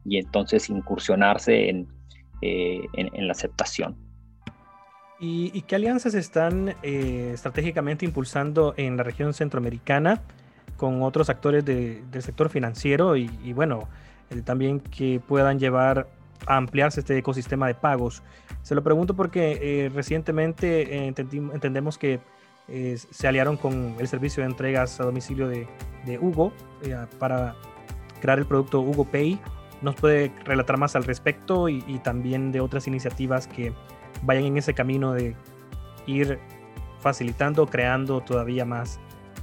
entonces 0.04 0.70
incursionarse 0.70 1.70
en, 1.70 1.88
eh, 2.42 2.82
la 2.98 3.32
aceptación. 3.32 3.96
¿Y, 5.22 5.62
qué 5.62 5.76
alianzas 5.78 6.16
están 6.16 6.76
eh, 6.84 7.32
estratégicamente 7.34 8.04
impulsando 8.04 8.74
en 8.76 8.98
la 8.98 9.04
región 9.04 9.34
centroamericana 9.34 10.22
con 10.76 11.02
otros 11.02 11.30
actores 11.30 11.64
del 11.64 12.22
sector 12.22 12.50
financiero 12.50 13.16
y, 13.16 13.30
bueno, 13.54 13.88
también 14.44 14.82
que 14.82 15.22
puedan 15.26 15.60
llevar 15.60 16.10
a 16.46 16.58
ampliarse 16.58 17.00
este 17.00 17.18
ecosistema 17.18 17.68
de 17.68 17.76
pagos? 17.76 18.22
Se 18.64 18.76
lo 18.76 18.84
pregunto 18.84 19.16
porque 19.16 19.90
recientemente 19.96 21.08
entendemos 21.08 21.98
que 21.98 22.20
se 22.68 23.28
aliaron 23.28 23.58
con 23.58 23.96
el 24.00 24.08
servicio 24.08 24.44
de 24.44 24.50
entregas 24.50 25.00
a 25.00 25.04
domicilio 25.04 25.48
de, 25.48 25.68
Hugo 26.20 26.54
eh, 26.84 26.96
para 27.20 27.56
crear 28.22 28.40
el 28.40 28.46
producto 28.46 28.82
Hugo 28.82 29.06
Pay. 29.06 29.40
¿Nos 29.82 29.96
puede 29.96 30.32
relatar 30.46 30.78
más 30.78 30.96
al 30.96 31.04
respecto 31.04 31.68
y, 31.70 31.82
también 32.04 32.52
de 32.52 32.62
otras 32.62 32.88
iniciativas 32.88 33.48
que 33.48 33.74
vayan 34.24 34.46
en 34.46 34.58
ese 34.58 34.74
camino 34.74 35.14
de 35.14 35.36
ir 36.08 36.40
facilitando, 37.00 37.68
creando 37.68 38.22
todavía 38.22 38.66
más, 38.66 39.00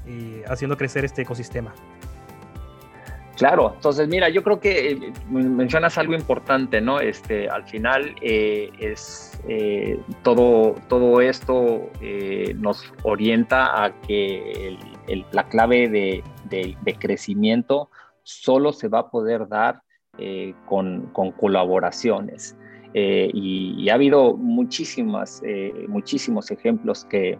eh, 0.06 0.44
haciendo 0.48 0.76
crecer 0.76 1.04
este 1.04 1.22
ecosistema? 1.22 1.74
Claro, 3.36 3.72
entonces 3.74 4.08
mira, 4.08 4.28
yo 4.28 4.42
creo 4.42 4.60
que 4.60 4.90
eh, 4.90 5.12
mencionas 5.30 5.96
algo 5.96 6.14
importante, 6.14 6.80
¿no? 6.80 7.00
Este, 7.00 7.48
al 7.48 7.64
final 7.64 8.14
eh, 8.20 8.70
es 8.78 9.40
eh, 9.48 9.98
todo, 10.22 10.74
todo 10.88 11.20
esto 11.20 11.90
nos 12.56 12.92
orienta 13.04 13.84
a 13.84 13.92
que 14.02 14.76
la 15.32 15.48
clave 15.48 15.88
de, 15.88 16.22
crecimiento 16.98 17.88
solo 18.22 18.72
se 18.72 18.88
va 18.88 19.00
a 19.00 19.10
poder 19.10 19.48
dar 19.48 19.82
con, 20.66 21.10
colaboraciones. 21.12 22.56
Y, 22.94 23.88
ha 23.88 23.94
habido 23.94 24.36
muchísimas, 24.36 25.42
muchísimos 25.88 26.50
ejemplos 26.50 27.06
que, 27.06 27.38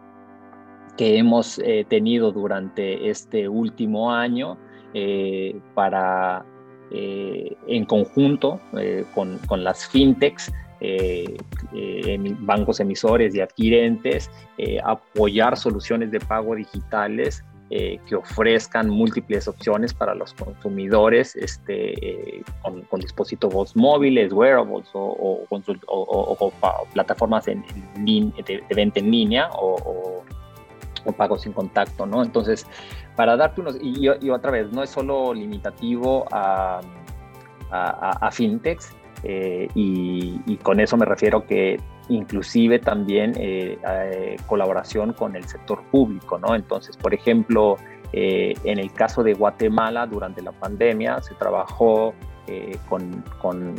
que 0.97 1.19
hemos 1.19 1.61
tenido 1.89 2.33
durante 2.33 3.11
este 3.11 3.47
último 3.47 4.11
año 4.11 4.57
eh, 4.95 5.59
para, 5.75 6.45
eh, 6.91 7.57
en 7.67 7.87
conjunto 7.87 8.61
eh, 8.79 9.07
con, 9.15 9.39
con, 9.47 9.65
las 9.65 9.87
fintechs, 9.87 10.53
bancos 12.41 12.81
emisores 12.81 13.35
y 13.35 13.41
adquirentes, 13.41 14.31
apoyar 14.85 15.57
soluciones 15.57 16.11
de 16.11 16.19
pago 16.21 16.57
digitales 16.57 17.45
que 17.71 18.15
ofrezcan 18.15 18.91
múltiples 18.91 19.49
opciones 19.49 19.95
para 19.95 20.15
los 20.15 20.35
consumidores 20.35 21.37
este, 21.37 22.43
con, 22.61 23.01
dispositivos 23.01 23.75
móviles, 23.77 24.33
wearables 24.33 24.89
o, 24.93 25.47
plataformas 26.93 27.49
en, 27.49 27.65
de, 28.05 28.63
venta 28.75 28.99
en 28.99 29.11
línea 29.11 29.49
o, 29.55 30.23
pagos 31.17 31.43
sin 31.43 31.53
contacto, 31.53 32.07
¿no? 32.07 32.23
Entonces, 32.23 32.67
para 33.17 33.37
darte 33.37 33.61
unos, 33.61 33.77
y, 33.81 34.09
otra 34.31 34.51
vez, 34.51 34.73
no 34.73 34.83
es 34.83 34.91
solo 34.91 35.35
limitativo 35.35 36.27
a, 36.31 36.81
a, 37.71 38.31
fintechs, 38.31 38.95
eh, 39.25 39.69
y, 39.75 40.57
con 40.63 40.81
eso 40.81 40.97
me 40.97 41.07
refiero 41.07 41.47
que 41.47 41.81
inclusive 42.09 42.79
también 42.79 43.33
eh, 43.37 43.79
eh, 43.89 44.37
colaboración 44.47 45.13
con 45.13 45.37
el 45.37 45.45
sector 45.45 45.83
público, 45.91 46.39
¿no? 46.39 46.55
Entonces, 46.55 46.97
por 46.97 47.15
ejemplo, 47.15 47.77
en 48.13 48.79
el 48.79 48.93
caso 48.93 49.23
de 49.23 49.33
Guatemala, 49.33 50.07
durante 50.07 50.43
la 50.43 50.53
pandemia, 50.53 51.23
se 51.23 51.35
trabajó 51.35 52.13
con, 52.89 53.25
con 53.41 53.75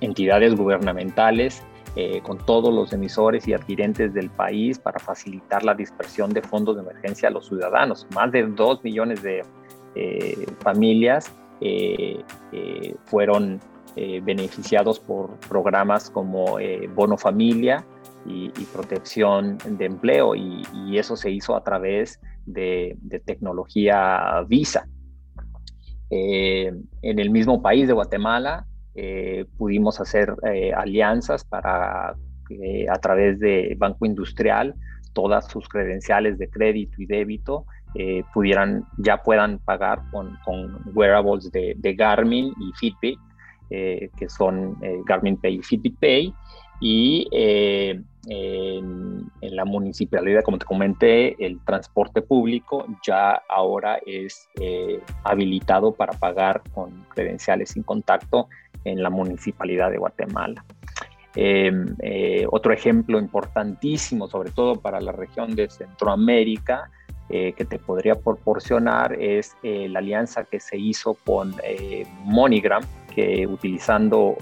entidades 0.00 0.54
gubernamentales 0.54 1.62
eh, 2.00 2.20
con 2.22 2.38
todos 2.38 2.72
los 2.72 2.92
emisores 2.92 3.48
y 3.48 3.54
adquirentes 3.54 4.14
del 4.14 4.30
país 4.30 4.78
para 4.78 5.00
facilitar 5.00 5.64
la 5.64 5.74
dispersión 5.74 6.32
de 6.32 6.42
fondos 6.42 6.76
de 6.76 6.82
emergencia 6.82 7.28
a 7.28 7.32
los 7.32 7.48
ciudadanos. 7.48 8.06
Más 8.14 8.30
de 8.30 8.46
dos 8.46 8.84
millones 8.84 9.20
de 9.20 9.42
eh, 9.96 10.46
familias 10.60 11.34
eh, 11.60 12.22
fueron 13.06 13.60
beneficiados 13.96 15.00
por 15.00 15.40
programas 15.48 16.08
como 16.08 16.58
Bono 16.94 17.18
Familia 17.18 17.84
y, 18.24 18.48
protección 18.72 19.58
de 19.66 19.86
empleo 19.86 20.36
y, 20.36 20.62
eso 20.96 21.16
se 21.16 21.32
hizo 21.32 21.56
a 21.56 21.64
través 21.64 22.20
de, 22.46 22.96
de 23.00 23.18
tecnología 23.18 24.44
Visa. 24.46 24.86
en 26.10 26.78
el 27.02 27.30
mismo 27.30 27.60
país 27.60 27.88
de 27.88 27.92
Guatemala, 27.92 28.67
eh, 29.00 29.44
pudimos 29.56 30.00
hacer 30.00 30.34
eh, 30.52 30.72
alianzas 30.72 31.44
para 31.44 32.16
que 32.48 32.88
a 32.90 32.96
través 32.96 33.38
de 33.38 33.76
Banco 33.78 34.06
Industrial 34.06 34.74
todas 35.12 35.46
sus 35.46 35.68
credenciales 35.68 36.36
de 36.36 36.50
crédito 36.50 37.00
y 37.00 37.06
débito 37.06 37.64
eh, 37.94 38.24
pudieran, 38.34 38.84
ya 38.96 39.22
puedan 39.22 39.60
pagar 39.60 40.00
con, 40.10 40.36
con 40.44 40.82
wearables 40.96 41.48
de, 41.52 41.94
Garmin 41.96 42.46
y 42.46 42.72
Fitbit, 42.74 43.20
que 43.70 44.28
son 44.28 44.76
Garmin 45.06 45.36
Pay 45.36 45.58
y 45.58 45.62
Fitbit 45.62 45.96
Pay. 46.00 46.34
y 46.80 47.28
en, 47.32 48.04
la 49.40 49.64
municipalidad, 49.64 50.42
como 50.42 50.58
te 50.58 50.66
comenté, 50.66 51.44
el 51.44 51.60
transporte 51.64 52.20
público 52.20 52.84
ya 53.06 53.42
ahora 53.48 54.00
es 54.04 54.48
habilitado 55.22 55.92
para 55.92 56.14
pagar 56.14 56.62
con 56.74 57.06
credenciales 57.14 57.70
sin 57.70 57.84
contacto 57.84 58.48
en 58.84 59.02
la 59.02 59.10
municipalidad 59.10 59.90
de 59.90 59.98
Guatemala. 59.98 60.64
Em, 61.40 61.94
eh, 62.00 62.46
otro 62.50 62.72
ejemplo 62.72 63.16
importantísimo, 63.16 64.28
sobre 64.28 64.50
todo 64.50 64.80
para 64.80 65.00
la 65.00 65.12
región 65.12 65.54
de 65.54 65.70
Centroamérica, 65.70 66.90
eh, 67.28 67.52
que 67.52 67.64
te 67.64 67.78
podría 67.78 68.14
proporcionar 68.16 69.12
es 69.12 69.54
eh, 69.62 69.88
la 69.88 69.98
alianza 70.00 70.44
que 70.44 70.58
se 70.58 70.78
hizo 70.78 71.14
con 71.14 71.54
MoneyGram, 72.24 72.82
que 73.14 73.46
utilizando 73.46 74.36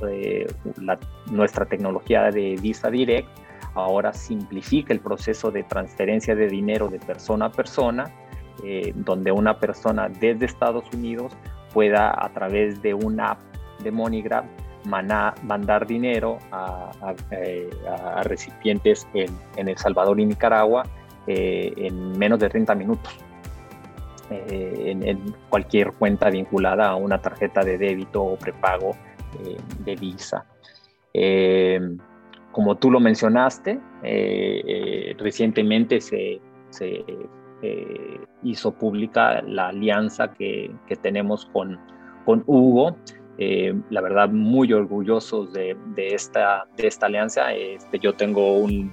nuestra 1.30 1.66
tecnología 1.66 2.30
de 2.30 2.56
Visa 2.62 2.90
Direct, 2.90 3.28
ahora 3.74 4.14
simplifica 4.14 4.94
el 4.94 5.00
proceso 5.00 5.50
de 5.50 5.64
transferencia 5.64 6.34
de 6.34 6.48
dinero 6.48 6.88
de 6.88 6.98
persona 6.98 7.46
a 7.46 7.52
persona, 7.52 8.10
donde 8.94 9.32
una 9.32 9.58
persona 9.58 10.08
desde 10.08 10.46
Estados 10.46 10.84
Unidos 10.94 11.36
pueda 11.74 12.14
a 12.16 12.30
través 12.30 12.80
de 12.80 12.94
una 12.94 13.36
de 13.86 13.92
MoneyGram 13.92 14.44
mandar 14.86 15.86
dinero 15.86 16.38
a, 16.52 17.14
eh, 17.30 17.70
recipientes 18.24 19.06
en, 19.14 19.68
El 19.68 19.76
Salvador 19.76 20.20
y 20.20 20.26
Nicaragua 20.26 20.84
eh, 21.26 21.72
en 21.76 22.18
menos 22.18 22.38
de 22.38 22.48
30 22.48 22.74
minutos. 22.74 23.12
Eh, 24.30 24.96
en, 25.02 25.34
cualquier 25.48 25.92
cuenta 25.92 26.30
vinculada 26.30 26.88
a 26.88 26.96
una 26.96 27.20
tarjeta 27.20 27.62
de 27.62 27.78
débito 27.78 28.22
o 28.22 28.36
prepago 28.36 28.96
de 29.84 29.96
Visa. 29.96 30.46
como 32.52 32.76
tú 32.76 32.90
lo 32.90 33.00
mencionaste, 33.00 33.78
recientemente 35.18 36.00
se, 36.00 36.40
hizo 38.42 38.72
pública 38.72 39.42
la 39.42 39.68
alianza 39.68 40.32
que, 40.32 40.70
tenemos 41.02 41.46
con, 41.52 41.78
con 42.24 42.42
Hugo 42.46 42.96
eh, 43.38 43.74
la 43.90 44.00
verdad, 44.00 44.30
muy 44.30 44.72
orgullosos 44.72 45.52
de, 45.52 45.76
esta, 45.96 46.66
de 46.76 46.86
esta 46.86 47.06
alianza. 47.06 47.52
Este, 47.52 47.98
yo 47.98 48.14
tengo 48.14 48.58
un 48.58 48.92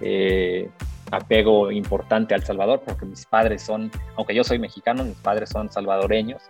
eh, 0.00 0.70
apego 1.10 1.70
importante 1.70 2.34
al 2.34 2.42
Salvador 2.42 2.80
porque 2.86 3.04
mis 3.04 3.26
padres 3.26 3.62
son, 3.62 3.90
aunque 4.16 4.34
yo 4.34 4.44
soy 4.44 4.58
mexicano, 4.58 5.04
mis 5.04 5.16
padres 5.16 5.50
son 5.50 5.70
salvadoreños 5.70 6.40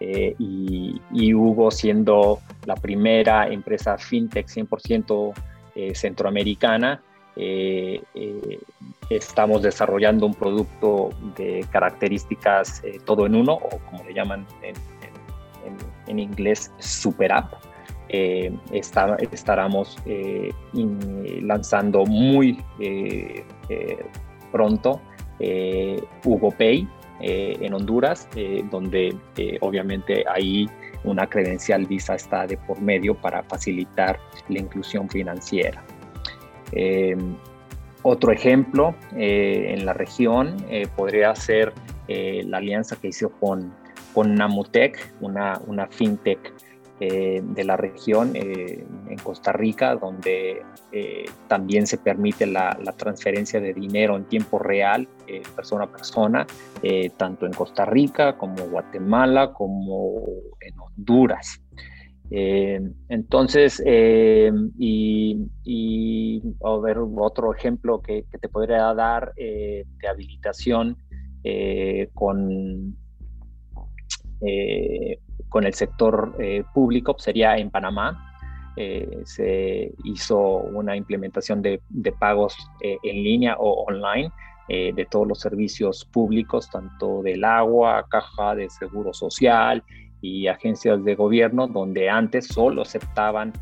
eh, 0.00 0.34
y, 0.38 1.00
Hugo 1.32 1.70
siendo 1.70 2.40
la 2.66 2.74
primera 2.74 3.48
empresa 3.48 3.96
fintech 3.96 4.46
100% 4.48 5.32
centroamericana, 5.94 7.00
estamos 9.08 9.62
desarrollando 9.62 10.26
un 10.26 10.34
producto 10.34 11.10
de 11.36 11.64
características 11.70 12.82
todo 13.06 13.24
en 13.24 13.36
uno 13.36 13.54
o 13.54 13.78
como 13.78 14.04
le 14.04 14.12
llaman 14.12 14.46
en, 14.62 14.74
en 16.06 16.18
inglés 16.18 16.72
Super 16.78 17.32
App. 17.32 17.54
Eh, 18.12 18.52
estaremos 18.72 19.96
eh, 20.04 20.52
lanzando 21.42 22.04
muy 22.04 22.58
eh, 22.80 23.44
pronto 24.50 25.00
Hugo 26.24 26.50
Pay 26.50 26.88
en 27.20 27.72
Honduras, 27.72 28.28
donde 28.70 29.16
obviamente 29.60 30.24
ahí 30.28 30.68
una 31.04 31.26
credencial 31.26 31.86
Visa 31.86 32.16
está 32.16 32.46
de 32.46 32.56
por 32.56 32.80
medio 32.80 33.14
para 33.14 33.42
facilitar 33.44 34.18
la 34.48 34.58
inclusión 34.58 35.08
financiera. 35.08 35.82
otro 38.02 38.32
ejemplo 38.32 38.94
en 39.12 39.86
la 39.86 39.92
región 39.92 40.56
podría 40.96 41.34
ser 41.34 41.72
la 42.08 42.58
alianza 42.58 42.96
que 42.96 43.08
hizo 43.08 43.30
con 43.30 43.72
con 44.12 44.34
Namutec, 44.34 45.14
una, 45.20 45.60
fintech 45.90 46.52
eh, 47.02 47.40
de 47.42 47.64
la 47.64 47.78
región 47.78 48.32
eh, 48.34 48.84
en 49.08 49.18
Costa 49.22 49.52
Rica, 49.52 49.94
donde 49.96 50.62
eh, 50.92 51.24
también 51.48 51.86
se 51.86 51.96
permite 51.96 52.46
la, 52.46 52.76
transferencia 52.96 53.58
de 53.58 53.72
dinero 53.72 54.16
en 54.16 54.24
tiempo 54.24 54.58
real, 54.58 55.08
persona 55.56 55.84
a 55.84 55.90
persona, 55.90 56.46
tanto 57.16 57.46
en 57.46 57.52
Costa 57.52 57.86
Rica 57.86 58.36
como 58.36 58.68
Guatemala, 58.68 59.52
como 59.54 60.26
en 60.60 60.78
Honduras. 60.78 61.62
entonces, 62.30 63.82
y, 64.78 65.38
a 66.62 66.78
ver, 66.78 66.98
otro 67.16 67.54
ejemplo 67.54 68.02
que, 68.02 68.24
que 68.30 68.38
te 68.38 68.48
podría 68.50 68.92
dar 68.92 69.32
de 69.36 69.86
habilitación 70.06 70.98
con 72.12 72.96
con 75.50 75.64
el 75.64 75.74
sector 75.74 76.34
eh, 76.38 76.64
público 76.72 77.14
sería 77.18 77.58
en 77.58 77.70
Panamá. 77.70 78.26
Eh, 78.76 79.22
se 79.24 79.92
hizo 80.04 80.38
una 80.38 80.96
implementación 80.96 81.60
de, 81.60 81.80
pagos 82.18 82.56
en 82.80 83.22
línea 83.22 83.56
o 83.58 83.84
online 83.84 84.30
de 84.68 85.04
todos 85.10 85.26
los 85.26 85.40
servicios 85.40 86.04
públicos, 86.04 86.70
tanto 86.70 87.22
del 87.22 87.42
agua, 87.42 88.06
caja 88.08 88.54
de 88.54 88.70
seguro 88.70 89.12
social 89.12 89.82
y 90.20 90.46
agencias 90.46 91.02
de 91.02 91.16
gobierno, 91.16 91.66
donde 91.66 92.08
antes 92.08 92.46
solo 92.46 92.82
aceptaban 92.82 93.52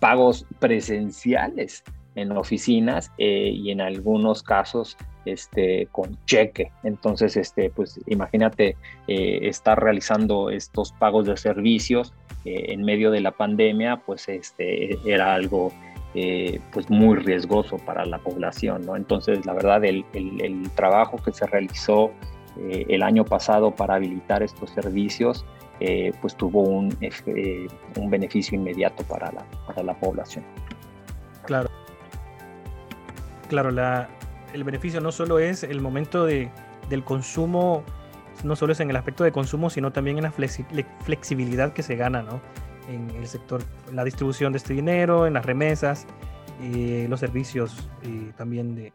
pagos 0.00 0.44
presenciales 0.58 1.84
en 2.14 2.32
oficinas 2.32 3.10
y 3.18 3.70
en 3.70 3.80
algunos 3.80 4.42
casos 4.42 4.96
este, 5.24 5.88
con 5.92 6.18
cheque. 6.26 6.72
Entonces, 6.82 7.36
este, 7.36 7.70
pues 7.70 8.00
imagínate 8.06 8.76
eh, 9.06 9.40
estar 9.42 9.80
realizando 9.80 10.50
estos 10.50 10.92
pagos 10.92 11.26
de 11.26 11.36
servicios 11.36 12.12
eh, 12.44 12.66
en 12.72 12.82
medio 12.82 13.10
de 13.10 13.20
la 13.20 13.30
pandemia, 13.32 13.98
pues 14.04 14.28
este, 14.28 14.98
era 15.08 15.34
algo 15.34 15.72
eh, 16.14 16.60
pues 16.72 16.90
muy 16.90 17.16
riesgoso 17.16 17.76
para 17.78 18.04
la 18.04 18.18
población. 18.18 18.84
¿no? 18.86 18.96
Entonces, 18.96 19.44
la 19.46 19.54
verdad, 19.54 19.84
el, 19.84 20.04
el, 20.12 20.70
trabajo 20.74 21.18
que 21.18 21.32
se 21.32 21.46
realizó 21.46 22.10
el 22.68 23.02
año 23.02 23.24
pasado 23.24 23.74
para 23.74 23.94
habilitar 23.94 24.42
estos 24.42 24.68
servicios, 24.70 25.46
pues 26.20 26.36
tuvo 26.36 26.60
un, 26.60 26.94
un 27.96 28.10
beneficio 28.10 28.58
inmediato 28.58 29.02
para 29.04 29.32
la, 29.32 29.42
para 29.66 29.82
la 29.82 29.98
población. 29.98 30.44
Claro. 31.46 31.70
Claro, 33.52 33.70
la, 33.70 34.08
el 34.54 34.64
beneficio 34.64 35.02
no 35.02 35.12
solo 35.12 35.38
es 35.38 35.62
el 35.62 35.82
momento 35.82 36.24
de, 36.24 36.50
del 36.88 37.04
consumo, 37.04 37.84
no 38.44 38.56
solo 38.56 38.72
es 38.72 38.80
en 38.80 38.88
el 38.88 38.96
aspecto 38.96 39.24
de 39.24 39.30
consumo, 39.30 39.68
sino 39.68 39.92
también 39.92 40.16
en 40.16 40.22
la 40.22 40.32
flexibilidad 40.32 41.74
que 41.74 41.82
se 41.82 41.96
gana 41.96 42.22
¿no? 42.22 42.40
en 42.88 43.10
el 43.10 43.26
sector, 43.26 43.62
la 43.92 44.04
distribución 44.04 44.54
de 44.54 44.56
este 44.56 44.72
dinero, 44.72 45.26
en 45.26 45.34
las 45.34 45.44
remesas, 45.44 46.06
y 46.62 47.06
los 47.08 47.20
servicios 47.20 47.90
y 48.02 48.32
también 48.38 48.74
de, 48.74 48.94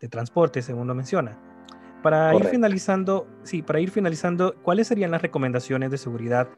de, 0.00 0.08
transporte, 0.10 0.60
según 0.60 0.86
lo 0.86 0.94
menciona. 0.94 1.38
Para 2.02 2.34
ir 2.34 2.44
finalizando, 2.44 3.26
sí, 3.42 3.62
para 3.62 3.80
ir 3.80 3.90
finalizando, 3.90 4.54
¿cuáles 4.62 4.86
serían 4.86 5.12
las 5.12 5.22
recomendaciones 5.22 5.90
de 5.90 5.96
seguridad 5.96 6.50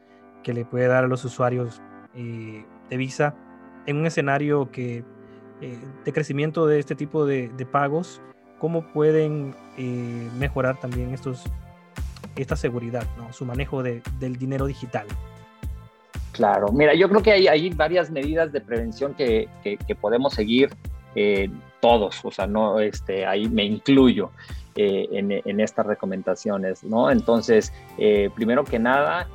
que 0.43 0.53
le 0.53 0.65
puede 0.65 0.87
dar 0.87 1.05
a 1.05 1.07
los 1.07 1.23
usuarios 1.23 1.81
eh, 2.13 2.65
de 2.89 2.97
Visa 2.97 3.35
en 3.85 3.95
un 3.95 4.05
escenario 4.05 4.69
que, 4.69 5.05
eh, 5.61 5.77
de 6.05 6.13
crecimiento 6.13 6.67
de 6.67 6.77
este 6.77 6.93
tipo 6.93 7.25
de, 7.25 7.49
pagos 7.71 8.21
cómo 8.59 8.83
pueden 8.93 9.55
eh, 9.77 10.29
mejorar 10.37 10.79
también 10.79 11.13
estos, 11.13 11.43
esta 12.35 12.55
seguridad, 12.55 13.07
su 13.31 13.43
manejo 13.43 13.81
de, 13.81 14.03
del 14.19 14.35
dinero 14.37 14.67
digital. 14.67 15.07
Claro, 16.31 16.71
mira, 16.71 16.93
yo 16.93 17.09
creo 17.09 17.23
que 17.23 17.31
hay, 17.31 17.69
varias 17.71 18.11
medidas 18.11 18.51
de 18.51 18.61
prevención 18.61 19.15
que, 19.15 19.49
que, 19.63 19.95
podemos 19.95 20.33
seguir 20.33 20.69
eh, 21.15 21.49
todos, 21.81 22.23
o 22.23 22.31
sea, 22.31 22.45
no, 22.45 22.79
este, 22.79 23.25
ahí 23.25 23.49
me 23.49 23.63
incluyo 23.63 24.29
en, 24.75 25.31
en, 25.31 25.59
estas 25.59 25.87
recomendaciones, 25.87 26.83
¿no? 26.83 27.09
Entonces, 27.09 27.73
primero 28.35 28.63
que 28.63 28.77
nada, 28.77 29.27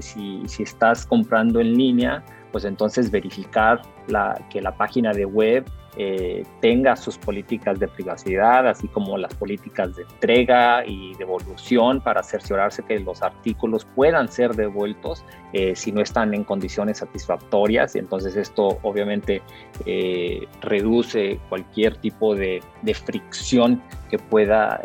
si, 0.00 0.42
si, 0.46 0.62
estás 0.64 1.06
comprando 1.06 1.60
en 1.60 1.76
línea, 1.76 2.24
pues 2.52 2.64
entonces 2.64 3.10
verificar 3.10 3.82
la, 4.06 4.40
que 4.50 4.60
la 4.60 4.76
página 4.76 5.12
de 5.12 5.24
web 5.24 5.64
eh, 6.00 6.44
tenga 6.60 6.94
sus 6.94 7.18
políticas 7.18 7.80
de 7.80 7.88
privacidad, 7.88 8.68
así 8.68 8.86
como 8.86 9.18
las 9.18 9.34
políticas 9.34 9.96
de 9.96 10.02
entrega 10.02 10.86
y 10.86 11.14
devolución 11.16 12.00
para 12.00 12.22
cerciorarse 12.22 12.84
que 12.84 13.00
los 13.00 13.20
artículos 13.20 13.84
puedan 13.96 14.28
ser 14.28 14.54
devueltos 14.54 15.24
eh, 15.52 15.74
si 15.74 15.90
no 15.90 16.00
están 16.00 16.34
en 16.34 16.44
condiciones 16.44 16.98
satisfactorias. 16.98 17.96
Entonces 17.96 18.36
esto 18.36 18.78
obviamente 18.82 19.42
eh, 19.86 20.46
reduce 20.60 21.40
cualquier 21.48 21.96
tipo 21.96 22.36
de, 22.36 22.62
fricción 23.04 23.82
que 24.08 24.18
pueda 24.18 24.80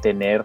tener 0.00 0.44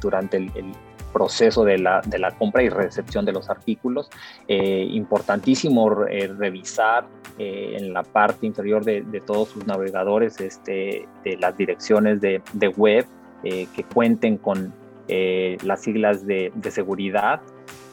durante 0.00 0.38
el 0.38 0.72
proceso 1.18 1.64
de 1.64 1.78
la, 1.78 2.00
de 2.06 2.18
la, 2.18 2.30
compra 2.30 2.62
y 2.62 2.68
recepción 2.68 3.24
de 3.24 3.32
los 3.32 3.50
artículos. 3.50 4.08
importantísimo 4.48 5.90
revisar 5.90 7.06
en 7.38 7.92
la 7.92 8.04
parte 8.04 8.46
inferior 8.46 8.84
de, 8.84 9.02
de, 9.02 9.20
todos 9.20 9.48
sus 9.48 9.66
navegadores 9.66 10.40
este, 10.40 11.08
de 11.24 11.36
las 11.36 11.56
direcciones 11.56 12.20
de, 12.20 12.40
de 12.52 12.68
web 12.68 13.04
que 13.42 13.84
cuenten 13.92 14.38
con 14.38 14.72
las 15.08 15.82
siglas 15.82 16.24
de, 16.24 16.52
de 16.54 16.70
seguridad, 16.70 17.40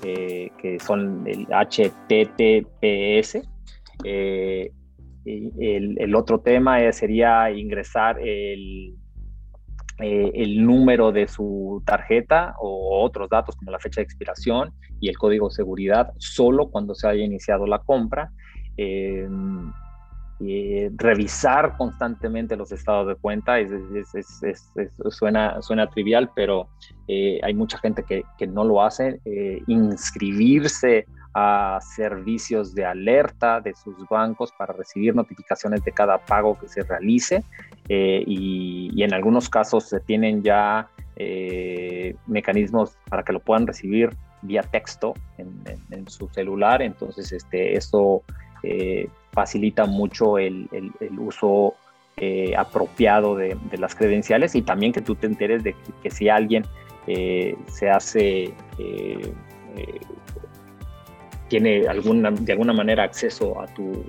que 0.01 0.77
son 0.85 1.23
el 1.25 1.47
HTTPS. 1.47 3.41
El, 4.03 5.97
el, 5.99 6.15
otro 6.15 6.39
tema 6.39 6.91
sería 6.91 7.49
ingresar 7.49 8.19
el, 8.19 8.93
eh, 9.99 10.31
el 10.35 10.65
número 10.65 11.13
de 11.13 11.27
su 11.27 11.81
tarjeta 11.85 12.55
o 12.59 13.01
otros 13.01 13.29
datos 13.29 13.55
como 13.55 13.71
la 13.71 13.79
fecha 13.79 14.01
de 14.01 14.03
expiración 14.03 14.73
y 14.99 15.07
el 15.07 15.17
código 15.17 15.47
de 15.47 15.55
seguridad 15.55 16.11
solo 16.17 16.67
cuando 16.67 16.93
se 16.95 17.07
haya 17.07 17.23
iniciado 17.23 17.65
la 17.65 17.79
compra. 17.79 18.31
Eh, 18.77 19.29
revisar 20.97 21.77
constantemente 21.77 22.57
los 22.57 22.69
estados 22.73 23.07
de 23.07 23.15
cuenta 23.15 23.57
es, 23.57 23.71
suena, 25.09 25.61
suena 25.61 25.87
trivial, 25.87 26.29
pero 26.35 26.67
eh, 27.07 27.39
hay 27.41 27.53
mucha 27.53 27.77
gente 27.77 28.03
que, 28.03 28.23
que 28.37 28.45
no 28.45 28.65
lo 28.65 28.83
hace. 28.83 29.21
inscribirse 29.67 31.05
a 31.37 31.79
servicios 31.81 32.73
de 32.73 32.85
alerta 32.85 33.59
de 33.59 33.75
sus 33.75 33.95
bancos 34.09 34.53
para 34.57 34.73
recibir 34.73 35.13
notificaciones 35.13 35.83
de 35.83 35.91
cada 35.91 36.17
pago 36.17 36.57
que 36.57 36.69
se 36.69 36.81
realice 36.83 37.43
eh, 37.89 38.23
y, 38.25 39.03
en 39.03 39.13
algunos 39.13 39.49
casos 39.49 39.83
se 39.83 39.99
tienen 39.99 40.43
ya 40.43 40.87
eh, 41.17 42.15
mecanismos 42.25 42.97
para 43.09 43.23
que 43.23 43.33
lo 43.33 43.41
puedan 43.41 43.67
recibir 43.67 44.15
vía 44.43 44.63
texto 44.63 45.13
en, 45.37 46.07
su 46.07 46.29
celular, 46.29 46.81
entonces 46.81 47.31
este, 47.33 47.75
eso 47.75 48.23
eh, 48.63 49.09
facilita 49.33 49.85
mucho 49.85 50.37
el, 50.37 50.69
uso 51.17 51.73
apropiado 52.57 53.35
de, 53.35 53.57
las 53.77 53.93
credenciales 53.93 54.55
y 54.55 54.61
también 54.61 54.93
que 54.93 55.01
tú 55.01 55.15
te 55.15 55.27
enteres 55.27 55.63
de 55.63 55.75
que, 56.01 56.09
si 56.09 56.29
alguien 56.29 56.63
se 57.05 57.89
hace 57.89 58.53
tiene 61.55 61.87
alguna, 61.87 62.31
de 62.31 62.51
alguna 62.51 62.73
manera 62.73 63.03
acceso 63.03 63.61
a 63.61 63.65
tu, 63.67 64.03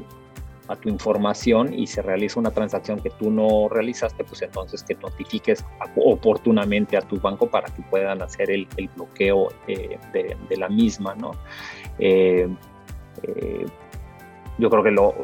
a 0.66 0.74
tu 0.74 0.88
información 0.88 1.72
y 1.72 1.86
se 1.86 2.02
realiza 2.02 2.40
una 2.40 2.50
transacción 2.50 2.98
que 2.98 3.10
tú 3.10 3.30
no 3.30 3.68
realizaste, 3.68 4.24
pues 4.24 4.42
entonces 4.42 4.82
que 4.82 4.96
notifiques 4.96 5.64
oportunamente 5.94 6.96
a 6.96 7.02
tu 7.02 7.20
banco 7.20 7.48
para 7.48 7.68
que 7.68 7.82
puedan 7.82 8.20
hacer 8.20 8.50
el, 8.50 8.66
el 8.76 8.88
bloqueo 8.88 9.50
eh, 9.68 9.96
de, 10.12 10.56
la 10.56 10.68
misma, 10.68 11.14
¿no? 11.14 11.36
Eh, 12.00 12.48
eh, 13.22 13.66
yo 14.58 14.68
creo 14.68 14.82
que 14.82 14.90
lo, 14.90 15.14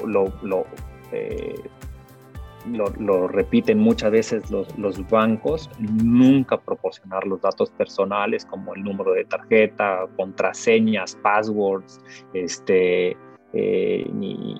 lo, 2.67 3.29
repiten 3.29 3.79
muchas 3.79 4.11
veces 4.11 4.51
los, 4.51 5.11
bancos, 5.11 5.71
nunca 5.79 6.61
proporcionar 6.61 7.27
los 7.27 7.41
datos 7.41 7.71
personales 7.71 8.45
como 8.45 8.75
el 8.75 8.83
número 8.83 9.13
de 9.13 9.25
tarjeta, 9.25 10.07
contraseñas, 10.17 11.17
passwords, 11.23 12.01
este, 12.35 13.17
eh, 13.55 14.07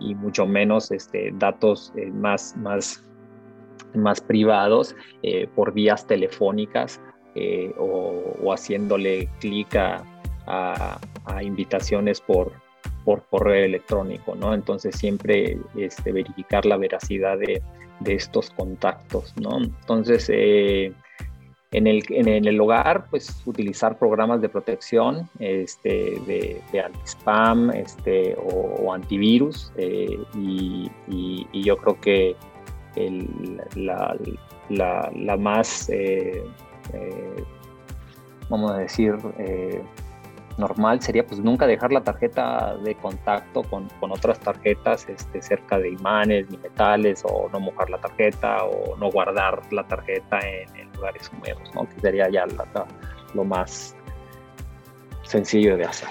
y 0.01 0.15
mucho 0.17 0.47
menos 0.47 0.91
este, 0.91 1.33
datos 1.35 1.93
eh, 1.97 2.11
más, 2.11 2.55
más, 2.59 3.03
más 3.95 4.21
privados 4.21 4.95
eh, 5.23 5.49
por 5.55 5.73
vías 5.73 6.07
telefónicas 6.07 7.01
o, 7.79 8.53
haciéndole 8.53 9.27
clic 9.41 9.75
a, 9.75 10.05
invitaciones 11.41 12.21
por, 12.21 12.53
por 13.05 13.25
correo 13.25 13.65
electrónico, 13.65 14.35
¿no? 14.35 14.55
Entonces 14.55 14.97
siempre 14.97 15.59
este, 15.77 16.13
verificar 16.13 16.65
la 16.67 16.77
veracidad 16.77 17.39
de, 17.39 17.63
estos 18.05 18.51
contactos, 18.51 19.33
¿no? 19.41 19.59
Entonces, 19.59 20.29
eh, 20.29 20.93
en, 21.71 21.87
el, 21.87 22.03
en, 22.09 22.47
el, 22.47 22.61
hogar, 22.61 23.07
pues 23.11 23.43
utilizar 23.47 23.97
programas 23.97 24.41
de 24.41 24.49
protección 24.49 25.31
este, 25.39 26.21
de, 26.27 26.61
de 26.73 26.81
anti-spam 26.81 27.71
este, 27.71 28.37
o, 28.37 28.93
antivirus 28.93 29.73
eh, 29.77 30.19
y, 30.35 30.91
yo 31.53 31.77
creo 31.77 32.01
que 32.01 32.35
la, 33.77 34.17
la, 34.69 35.37
más, 35.37 35.89
eh, 35.91 36.43
vamos 38.51 38.73
a 38.73 38.79
decir, 38.79 39.15
normal 40.59 41.01
sería 41.01 41.27
pues 41.27 41.41
nunca 41.41 41.67
dejar 41.67 41.93
la 41.93 42.03
tarjeta 42.03 42.77
de 42.77 42.95
contacto 42.95 43.63
con, 43.63 43.89
con, 44.01 44.13
otras 44.13 44.39
tarjetas 44.41 45.09
este, 45.09 45.41
cerca 45.41 45.79
de 45.79 45.91
imanes 45.91 46.51
ni 46.51 46.59
metales 46.59 47.23
o 47.25 47.49
no 47.51 47.61
mojar 47.61 47.91
la 47.91 47.99
tarjeta 47.99 48.65
o 48.65 48.97
no 48.97 49.11
guardar 49.11 49.61
la 49.73 49.87
tarjeta 49.87 50.39
en, 50.41 50.93
lugares 50.93 51.31
húmedos, 51.33 51.75
¿no? 51.75 51.89
que 51.89 52.01
sería 52.01 52.29
ya 52.31 52.47
lo 53.35 53.45
más 53.45 53.97
sencillo 55.25 55.77
de 55.77 55.85
hacer. 55.85 56.09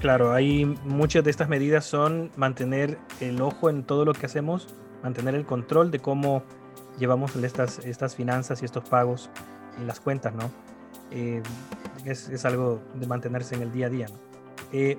Claro, 0.00 0.32
hay 0.32 0.64
muchas 0.84 1.24
de 1.24 1.30
estas 1.30 1.48
medidas 1.48 1.84
son 1.84 2.30
mantener 2.36 2.98
el 3.20 3.42
ojo 3.42 3.68
en 3.68 3.82
todo 3.82 4.04
lo 4.04 4.14
que 4.14 4.26
hacemos, 4.26 4.68
mantener 5.02 5.34
el 5.34 5.44
control 5.44 5.90
de 5.90 5.98
cómo 5.98 6.44
llevamos 6.98 7.34
estas, 7.36 7.80
estas 7.80 8.14
finanzas 8.14 8.62
y 8.62 8.64
estos 8.64 8.88
pagos 8.88 9.28
en 9.76 9.86
las 9.86 10.00
cuentas, 10.00 10.34
¿no? 10.34 10.50
Eh, 11.10 11.42
es, 12.04 12.44
algo 12.44 12.82
de 12.94 13.06
mantenerse 13.06 13.54
en 13.54 13.62
el 13.62 13.72
día 13.72 13.86
a 13.86 13.90
día. 13.90 14.06
Eh, 14.72 14.98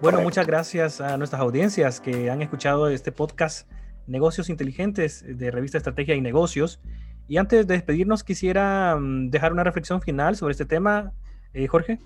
bueno, 0.00 0.20
muchas 0.22 0.46
gracias 0.46 1.00
a 1.00 1.16
nuestras 1.16 1.40
audiencias 1.42 2.00
que 2.00 2.30
han 2.30 2.42
escuchado 2.42 2.88
este 2.88 3.12
podcast 3.12 3.70
Negocios 4.06 4.48
Inteligentes 4.48 5.24
de 5.26 5.50
Revista 5.50 5.78
Estrategia 5.78 6.14
y 6.14 6.20
Negocios. 6.20 6.80
Y 7.28 7.36
antes 7.36 7.66
de 7.66 7.74
despedirnos, 7.74 8.24
quisiera 8.24 8.96
mm, 8.96 9.30
dejar 9.30 9.52
una 9.52 9.64
reflexión 9.64 10.00
final 10.00 10.36
sobre 10.36 10.52
este 10.52 10.64
tema, 10.64 11.12
eh, 11.52 11.66
Jorge. 11.66 11.98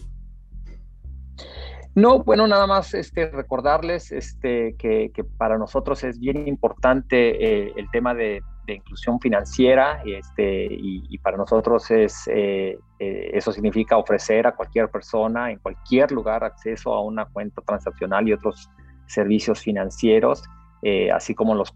No, 1.94 2.25
bueno, 2.25 2.49
nada 2.49 2.66
más 2.66 2.92
este, 2.94 3.31
recordarles 3.31 4.11
este, 4.11 4.75
que, 4.77 5.11
para 5.38 5.59
nosotros 5.59 6.03
es 6.03 6.18
bien 6.18 6.49
importante 6.49 7.70
el 7.79 7.88
tema 7.92 8.14
de 8.14 8.42
de 8.66 8.74
inclusión 8.74 9.20
financiera 9.20 10.03
este, 10.05 10.68
y, 10.70 11.18
para 11.18 11.37
nosotros 11.37 11.90
es, 11.90 12.29
eh, 12.29 12.79
eh, 12.98 13.31
eso 13.33 13.53
significa 13.53 13.96
ofrecer 13.96 14.46
a 14.46 14.53
cualquier 14.53 14.88
persona 14.88 15.50
en 15.50 15.59
cualquier 15.59 16.11
lugar 16.12 16.44
acceso 16.44 16.94
a 16.94 17.03
una 17.03 17.27
cuenta 17.27 17.62
transaccional 17.62 18.29
y 18.29 18.33
otros 18.33 18.70
servicios 19.07 19.61
financieros, 19.61 20.42
eh, 20.83 21.11
así 21.11 21.35
como 21.35 21.55
los 21.55 21.72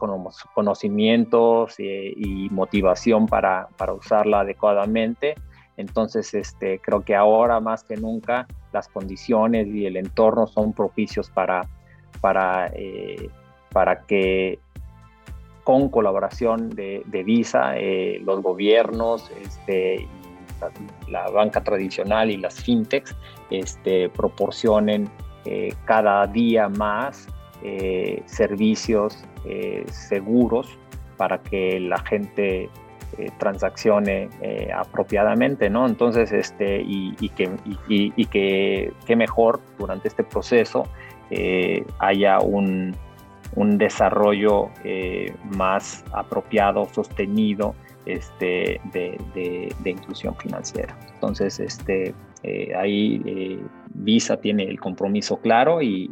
conocimientos 0.55 1.75
y 1.79 2.49
motivación 2.51 3.27
para, 3.27 3.69
para, 3.77 3.93
usarla 3.93 4.41
adecuadamente. 4.41 5.35
Entonces, 5.77 6.35
este, 6.35 6.81
creo 6.81 7.03
que 7.03 7.15
ahora 7.15 7.61
más 7.61 7.85
que 7.85 7.97
nunca 7.97 8.47
las 8.73 8.89
condiciones 8.89 9.69
y 9.69 9.87
el 9.87 9.97
entorno 9.97 10.47
son 10.47 10.73
propicios 10.73 11.31
para, 11.31 11.67
para, 12.21 12.71
para 13.73 14.03
que 14.03 14.59
con 15.69 15.91
colaboración 15.91 16.71
de, 16.71 17.23
Visa, 17.27 17.77
eh, 17.77 18.23
los 18.25 18.41
gobiernos, 18.41 19.31
este, 19.43 20.09
la, 21.11 21.29
banca 21.29 21.63
tradicional 21.63 22.31
y 22.31 22.39
las 22.39 22.55
fintechs 22.59 23.15
este, 23.51 24.09
proporcionen 24.09 25.11
eh, 25.45 25.75
cada 25.85 26.27
día 26.27 26.71
más 26.71 27.29
eh, 27.63 28.23
servicios 28.25 29.23
seguros 29.91 30.71
para 31.19 31.37
que 31.37 31.81
la 31.81 31.99
gente 31.99 32.71
transaccione 33.39 34.31
apropiadamente, 34.75 35.69
¿no? 35.69 35.87
Entonces, 35.87 36.33
este, 36.33 36.81
y, 36.81 37.13
que, 37.37 37.51
y, 37.89 38.25
que, 38.25 38.93
qué 39.05 39.17
mejor 39.17 39.61
durante 39.79 40.09
este 40.09 40.25
proceso 40.25 40.85
haya 41.99 42.41
un, 42.41 42.95
un 43.59 43.77
desarrollo 43.77 44.71
eh, 44.85 45.35
más 45.57 46.05
apropiado, 46.13 46.87
sostenido 46.93 47.75
este, 48.07 48.81
de, 48.93 49.69
inclusión 49.85 50.37
financiera. 50.37 50.97
Entonces, 51.15 51.59
este, 51.59 52.15
eh, 52.45 52.73
ahí 52.77 53.21
eh, 53.27 53.61
Visa 53.95 54.37
tiene 54.37 54.63
el 54.63 54.79
compromiso 54.79 55.39
claro 55.39 55.83
y, 55.83 56.09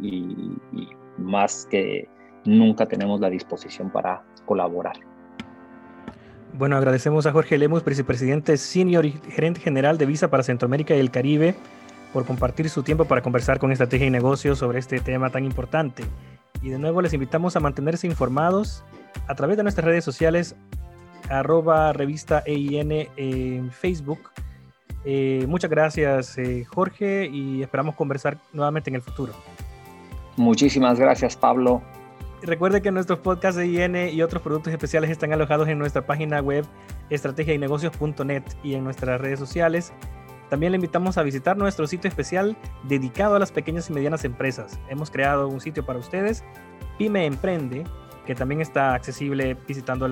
más 1.17 1.65
que 1.71 2.07
nunca 2.45 2.85
tenemos 2.85 3.19
la 3.21 3.29
disposición 3.29 3.89
para 3.89 4.23
colaborar. 4.45 4.97
Bueno, 6.53 6.75
agradecemos 6.75 7.25
a 7.27 7.31
Jorge 7.31 7.57
Lemus, 7.57 7.83
vicepresidente 7.83 8.57
senior 8.57 9.05
y 9.05 9.13
gerente 9.29 9.61
general 9.61 9.97
de 9.97 10.05
Visa 10.05 10.29
para 10.29 10.43
Centroamérica 10.43 10.95
y 10.95 10.99
el 10.99 11.11
Caribe, 11.11 11.55
por 12.13 12.25
compartir 12.25 12.69
su 12.69 12.83
tiempo 12.83 13.05
para 13.05 13.21
conversar 13.21 13.57
con 13.57 13.71
Estrategia 13.71 14.07
y 14.07 14.11
Negocios 14.11 14.59
sobre 14.59 14.79
este 14.79 14.99
tema 14.99 15.29
tan 15.29 15.45
importante. 15.45 16.03
Y 16.61 16.69
de 16.69 16.79
nuevo 16.79 17.01
les 17.01 17.13
invitamos 17.13 17.55
a 17.55 17.59
mantenerse 17.59 18.07
informados 18.07 18.83
a 19.27 19.35
través 19.35 19.57
de 19.57 19.63
nuestras 19.63 19.85
redes 19.85 20.03
sociales, 20.03 20.55
arroba 21.29 21.93
revista 21.93 22.43
EIN 22.45 23.09
en 23.17 23.71
Facebook, 23.71 24.31
Eh, 25.09 25.45
muchas 25.47 25.69
gracias, 25.69 26.37
eh, 26.37 26.65
Jorge, 26.65 27.29
y 27.31 27.61
esperamos 27.61 27.95
conversar 27.95 28.37
nuevamente 28.51 28.89
en 28.89 28.95
el 28.95 29.01
futuro. 29.01 29.31
Muchísimas 30.35 30.99
gracias, 30.99 31.37
Pablo. 31.37 31.81
Recuerde 32.41 32.81
que 32.81 32.91
nuestros 32.91 33.19
podcasts 33.19 33.57
de 33.57 33.67
IN 33.67 33.95
y 33.95 34.21
otros 34.21 34.41
productos 34.43 34.73
especiales 34.73 35.09
están 35.09 35.31
alojados 35.31 35.69
en 35.69 35.79
nuestra 35.79 36.05
página 36.05 36.41
web 36.41 36.65
estrategiaynegocios.net 37.09 38.43
y 38.63 38.73
en 38.73 38.83
nuestras 38.83 39.21
redes 39.21 39.39
sociales. 39.39 39.93
También 40.49 40.71
le 40.71 40.77
invitamos 40.77 41.17
a 41.17 41.23
visitar 41.23 41.57
nuestro 41.57 41.87
sitio 41.87 42.07
especial 42.07 42.57
dedicado 42.83 43.35
a 43.35 43.39
las 43.39 43.51
pequeñas 43.51 43.89
y 43.89 43.93
medianas 43.93 44.23
empresas. 44.23 44.79
Hemos 44.89 45.11
creado 45.11 45.47
un 45.47 45.59
sitio 45.59 45.85
para 45.85 45.99
ustedes, 45.99 46.43
Pyme 46.97 47.25
Emprende, 47.25 47.83
que 48.25 48.35
también 48.35 48.61
está 48.61 48.93
accesible 48.93 49.57
visitando 49.67 50.07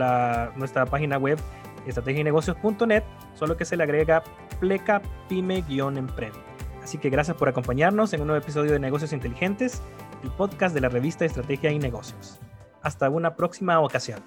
nuestra 0.56 0.86
página 0.86 1.18
web 1.18 1.38
estrategiaynegocios.net, 1.86 3.04
solo 3.34 3.58
que 3.58 3.66
se 3.66 3.78
le 3.78 3.84
agrega 3.84 4.24
pleca 4.60 5.02
pyme-emprende. 5.30 6.40
Así 6.82 6.98
que 6.98 7.10
gracias 7.10 7.36
por 7.36 7.50
acompañarnos 7.50 8.14
en 8.14 8.22
un 8.22 8.28
nuevo 8.28 8.42
episodio 8.42 8.72
de 8.72 8.80
Negocios 8.80 9.12
Inteligentes, 9.12 9.82
el 10.24 10.32
podcast 10.32 10.74
de 10.74 10.82
la 10.82 10.90
revista 10.90 11.26
Estrategia 11.26 11.72
y 11.72 11.80
Negocios. 11.80 12.40
Hasta 12.82 13.10
una 13.10 13.36
próxima 13.36 13.80
ocasión. 13.80 14.24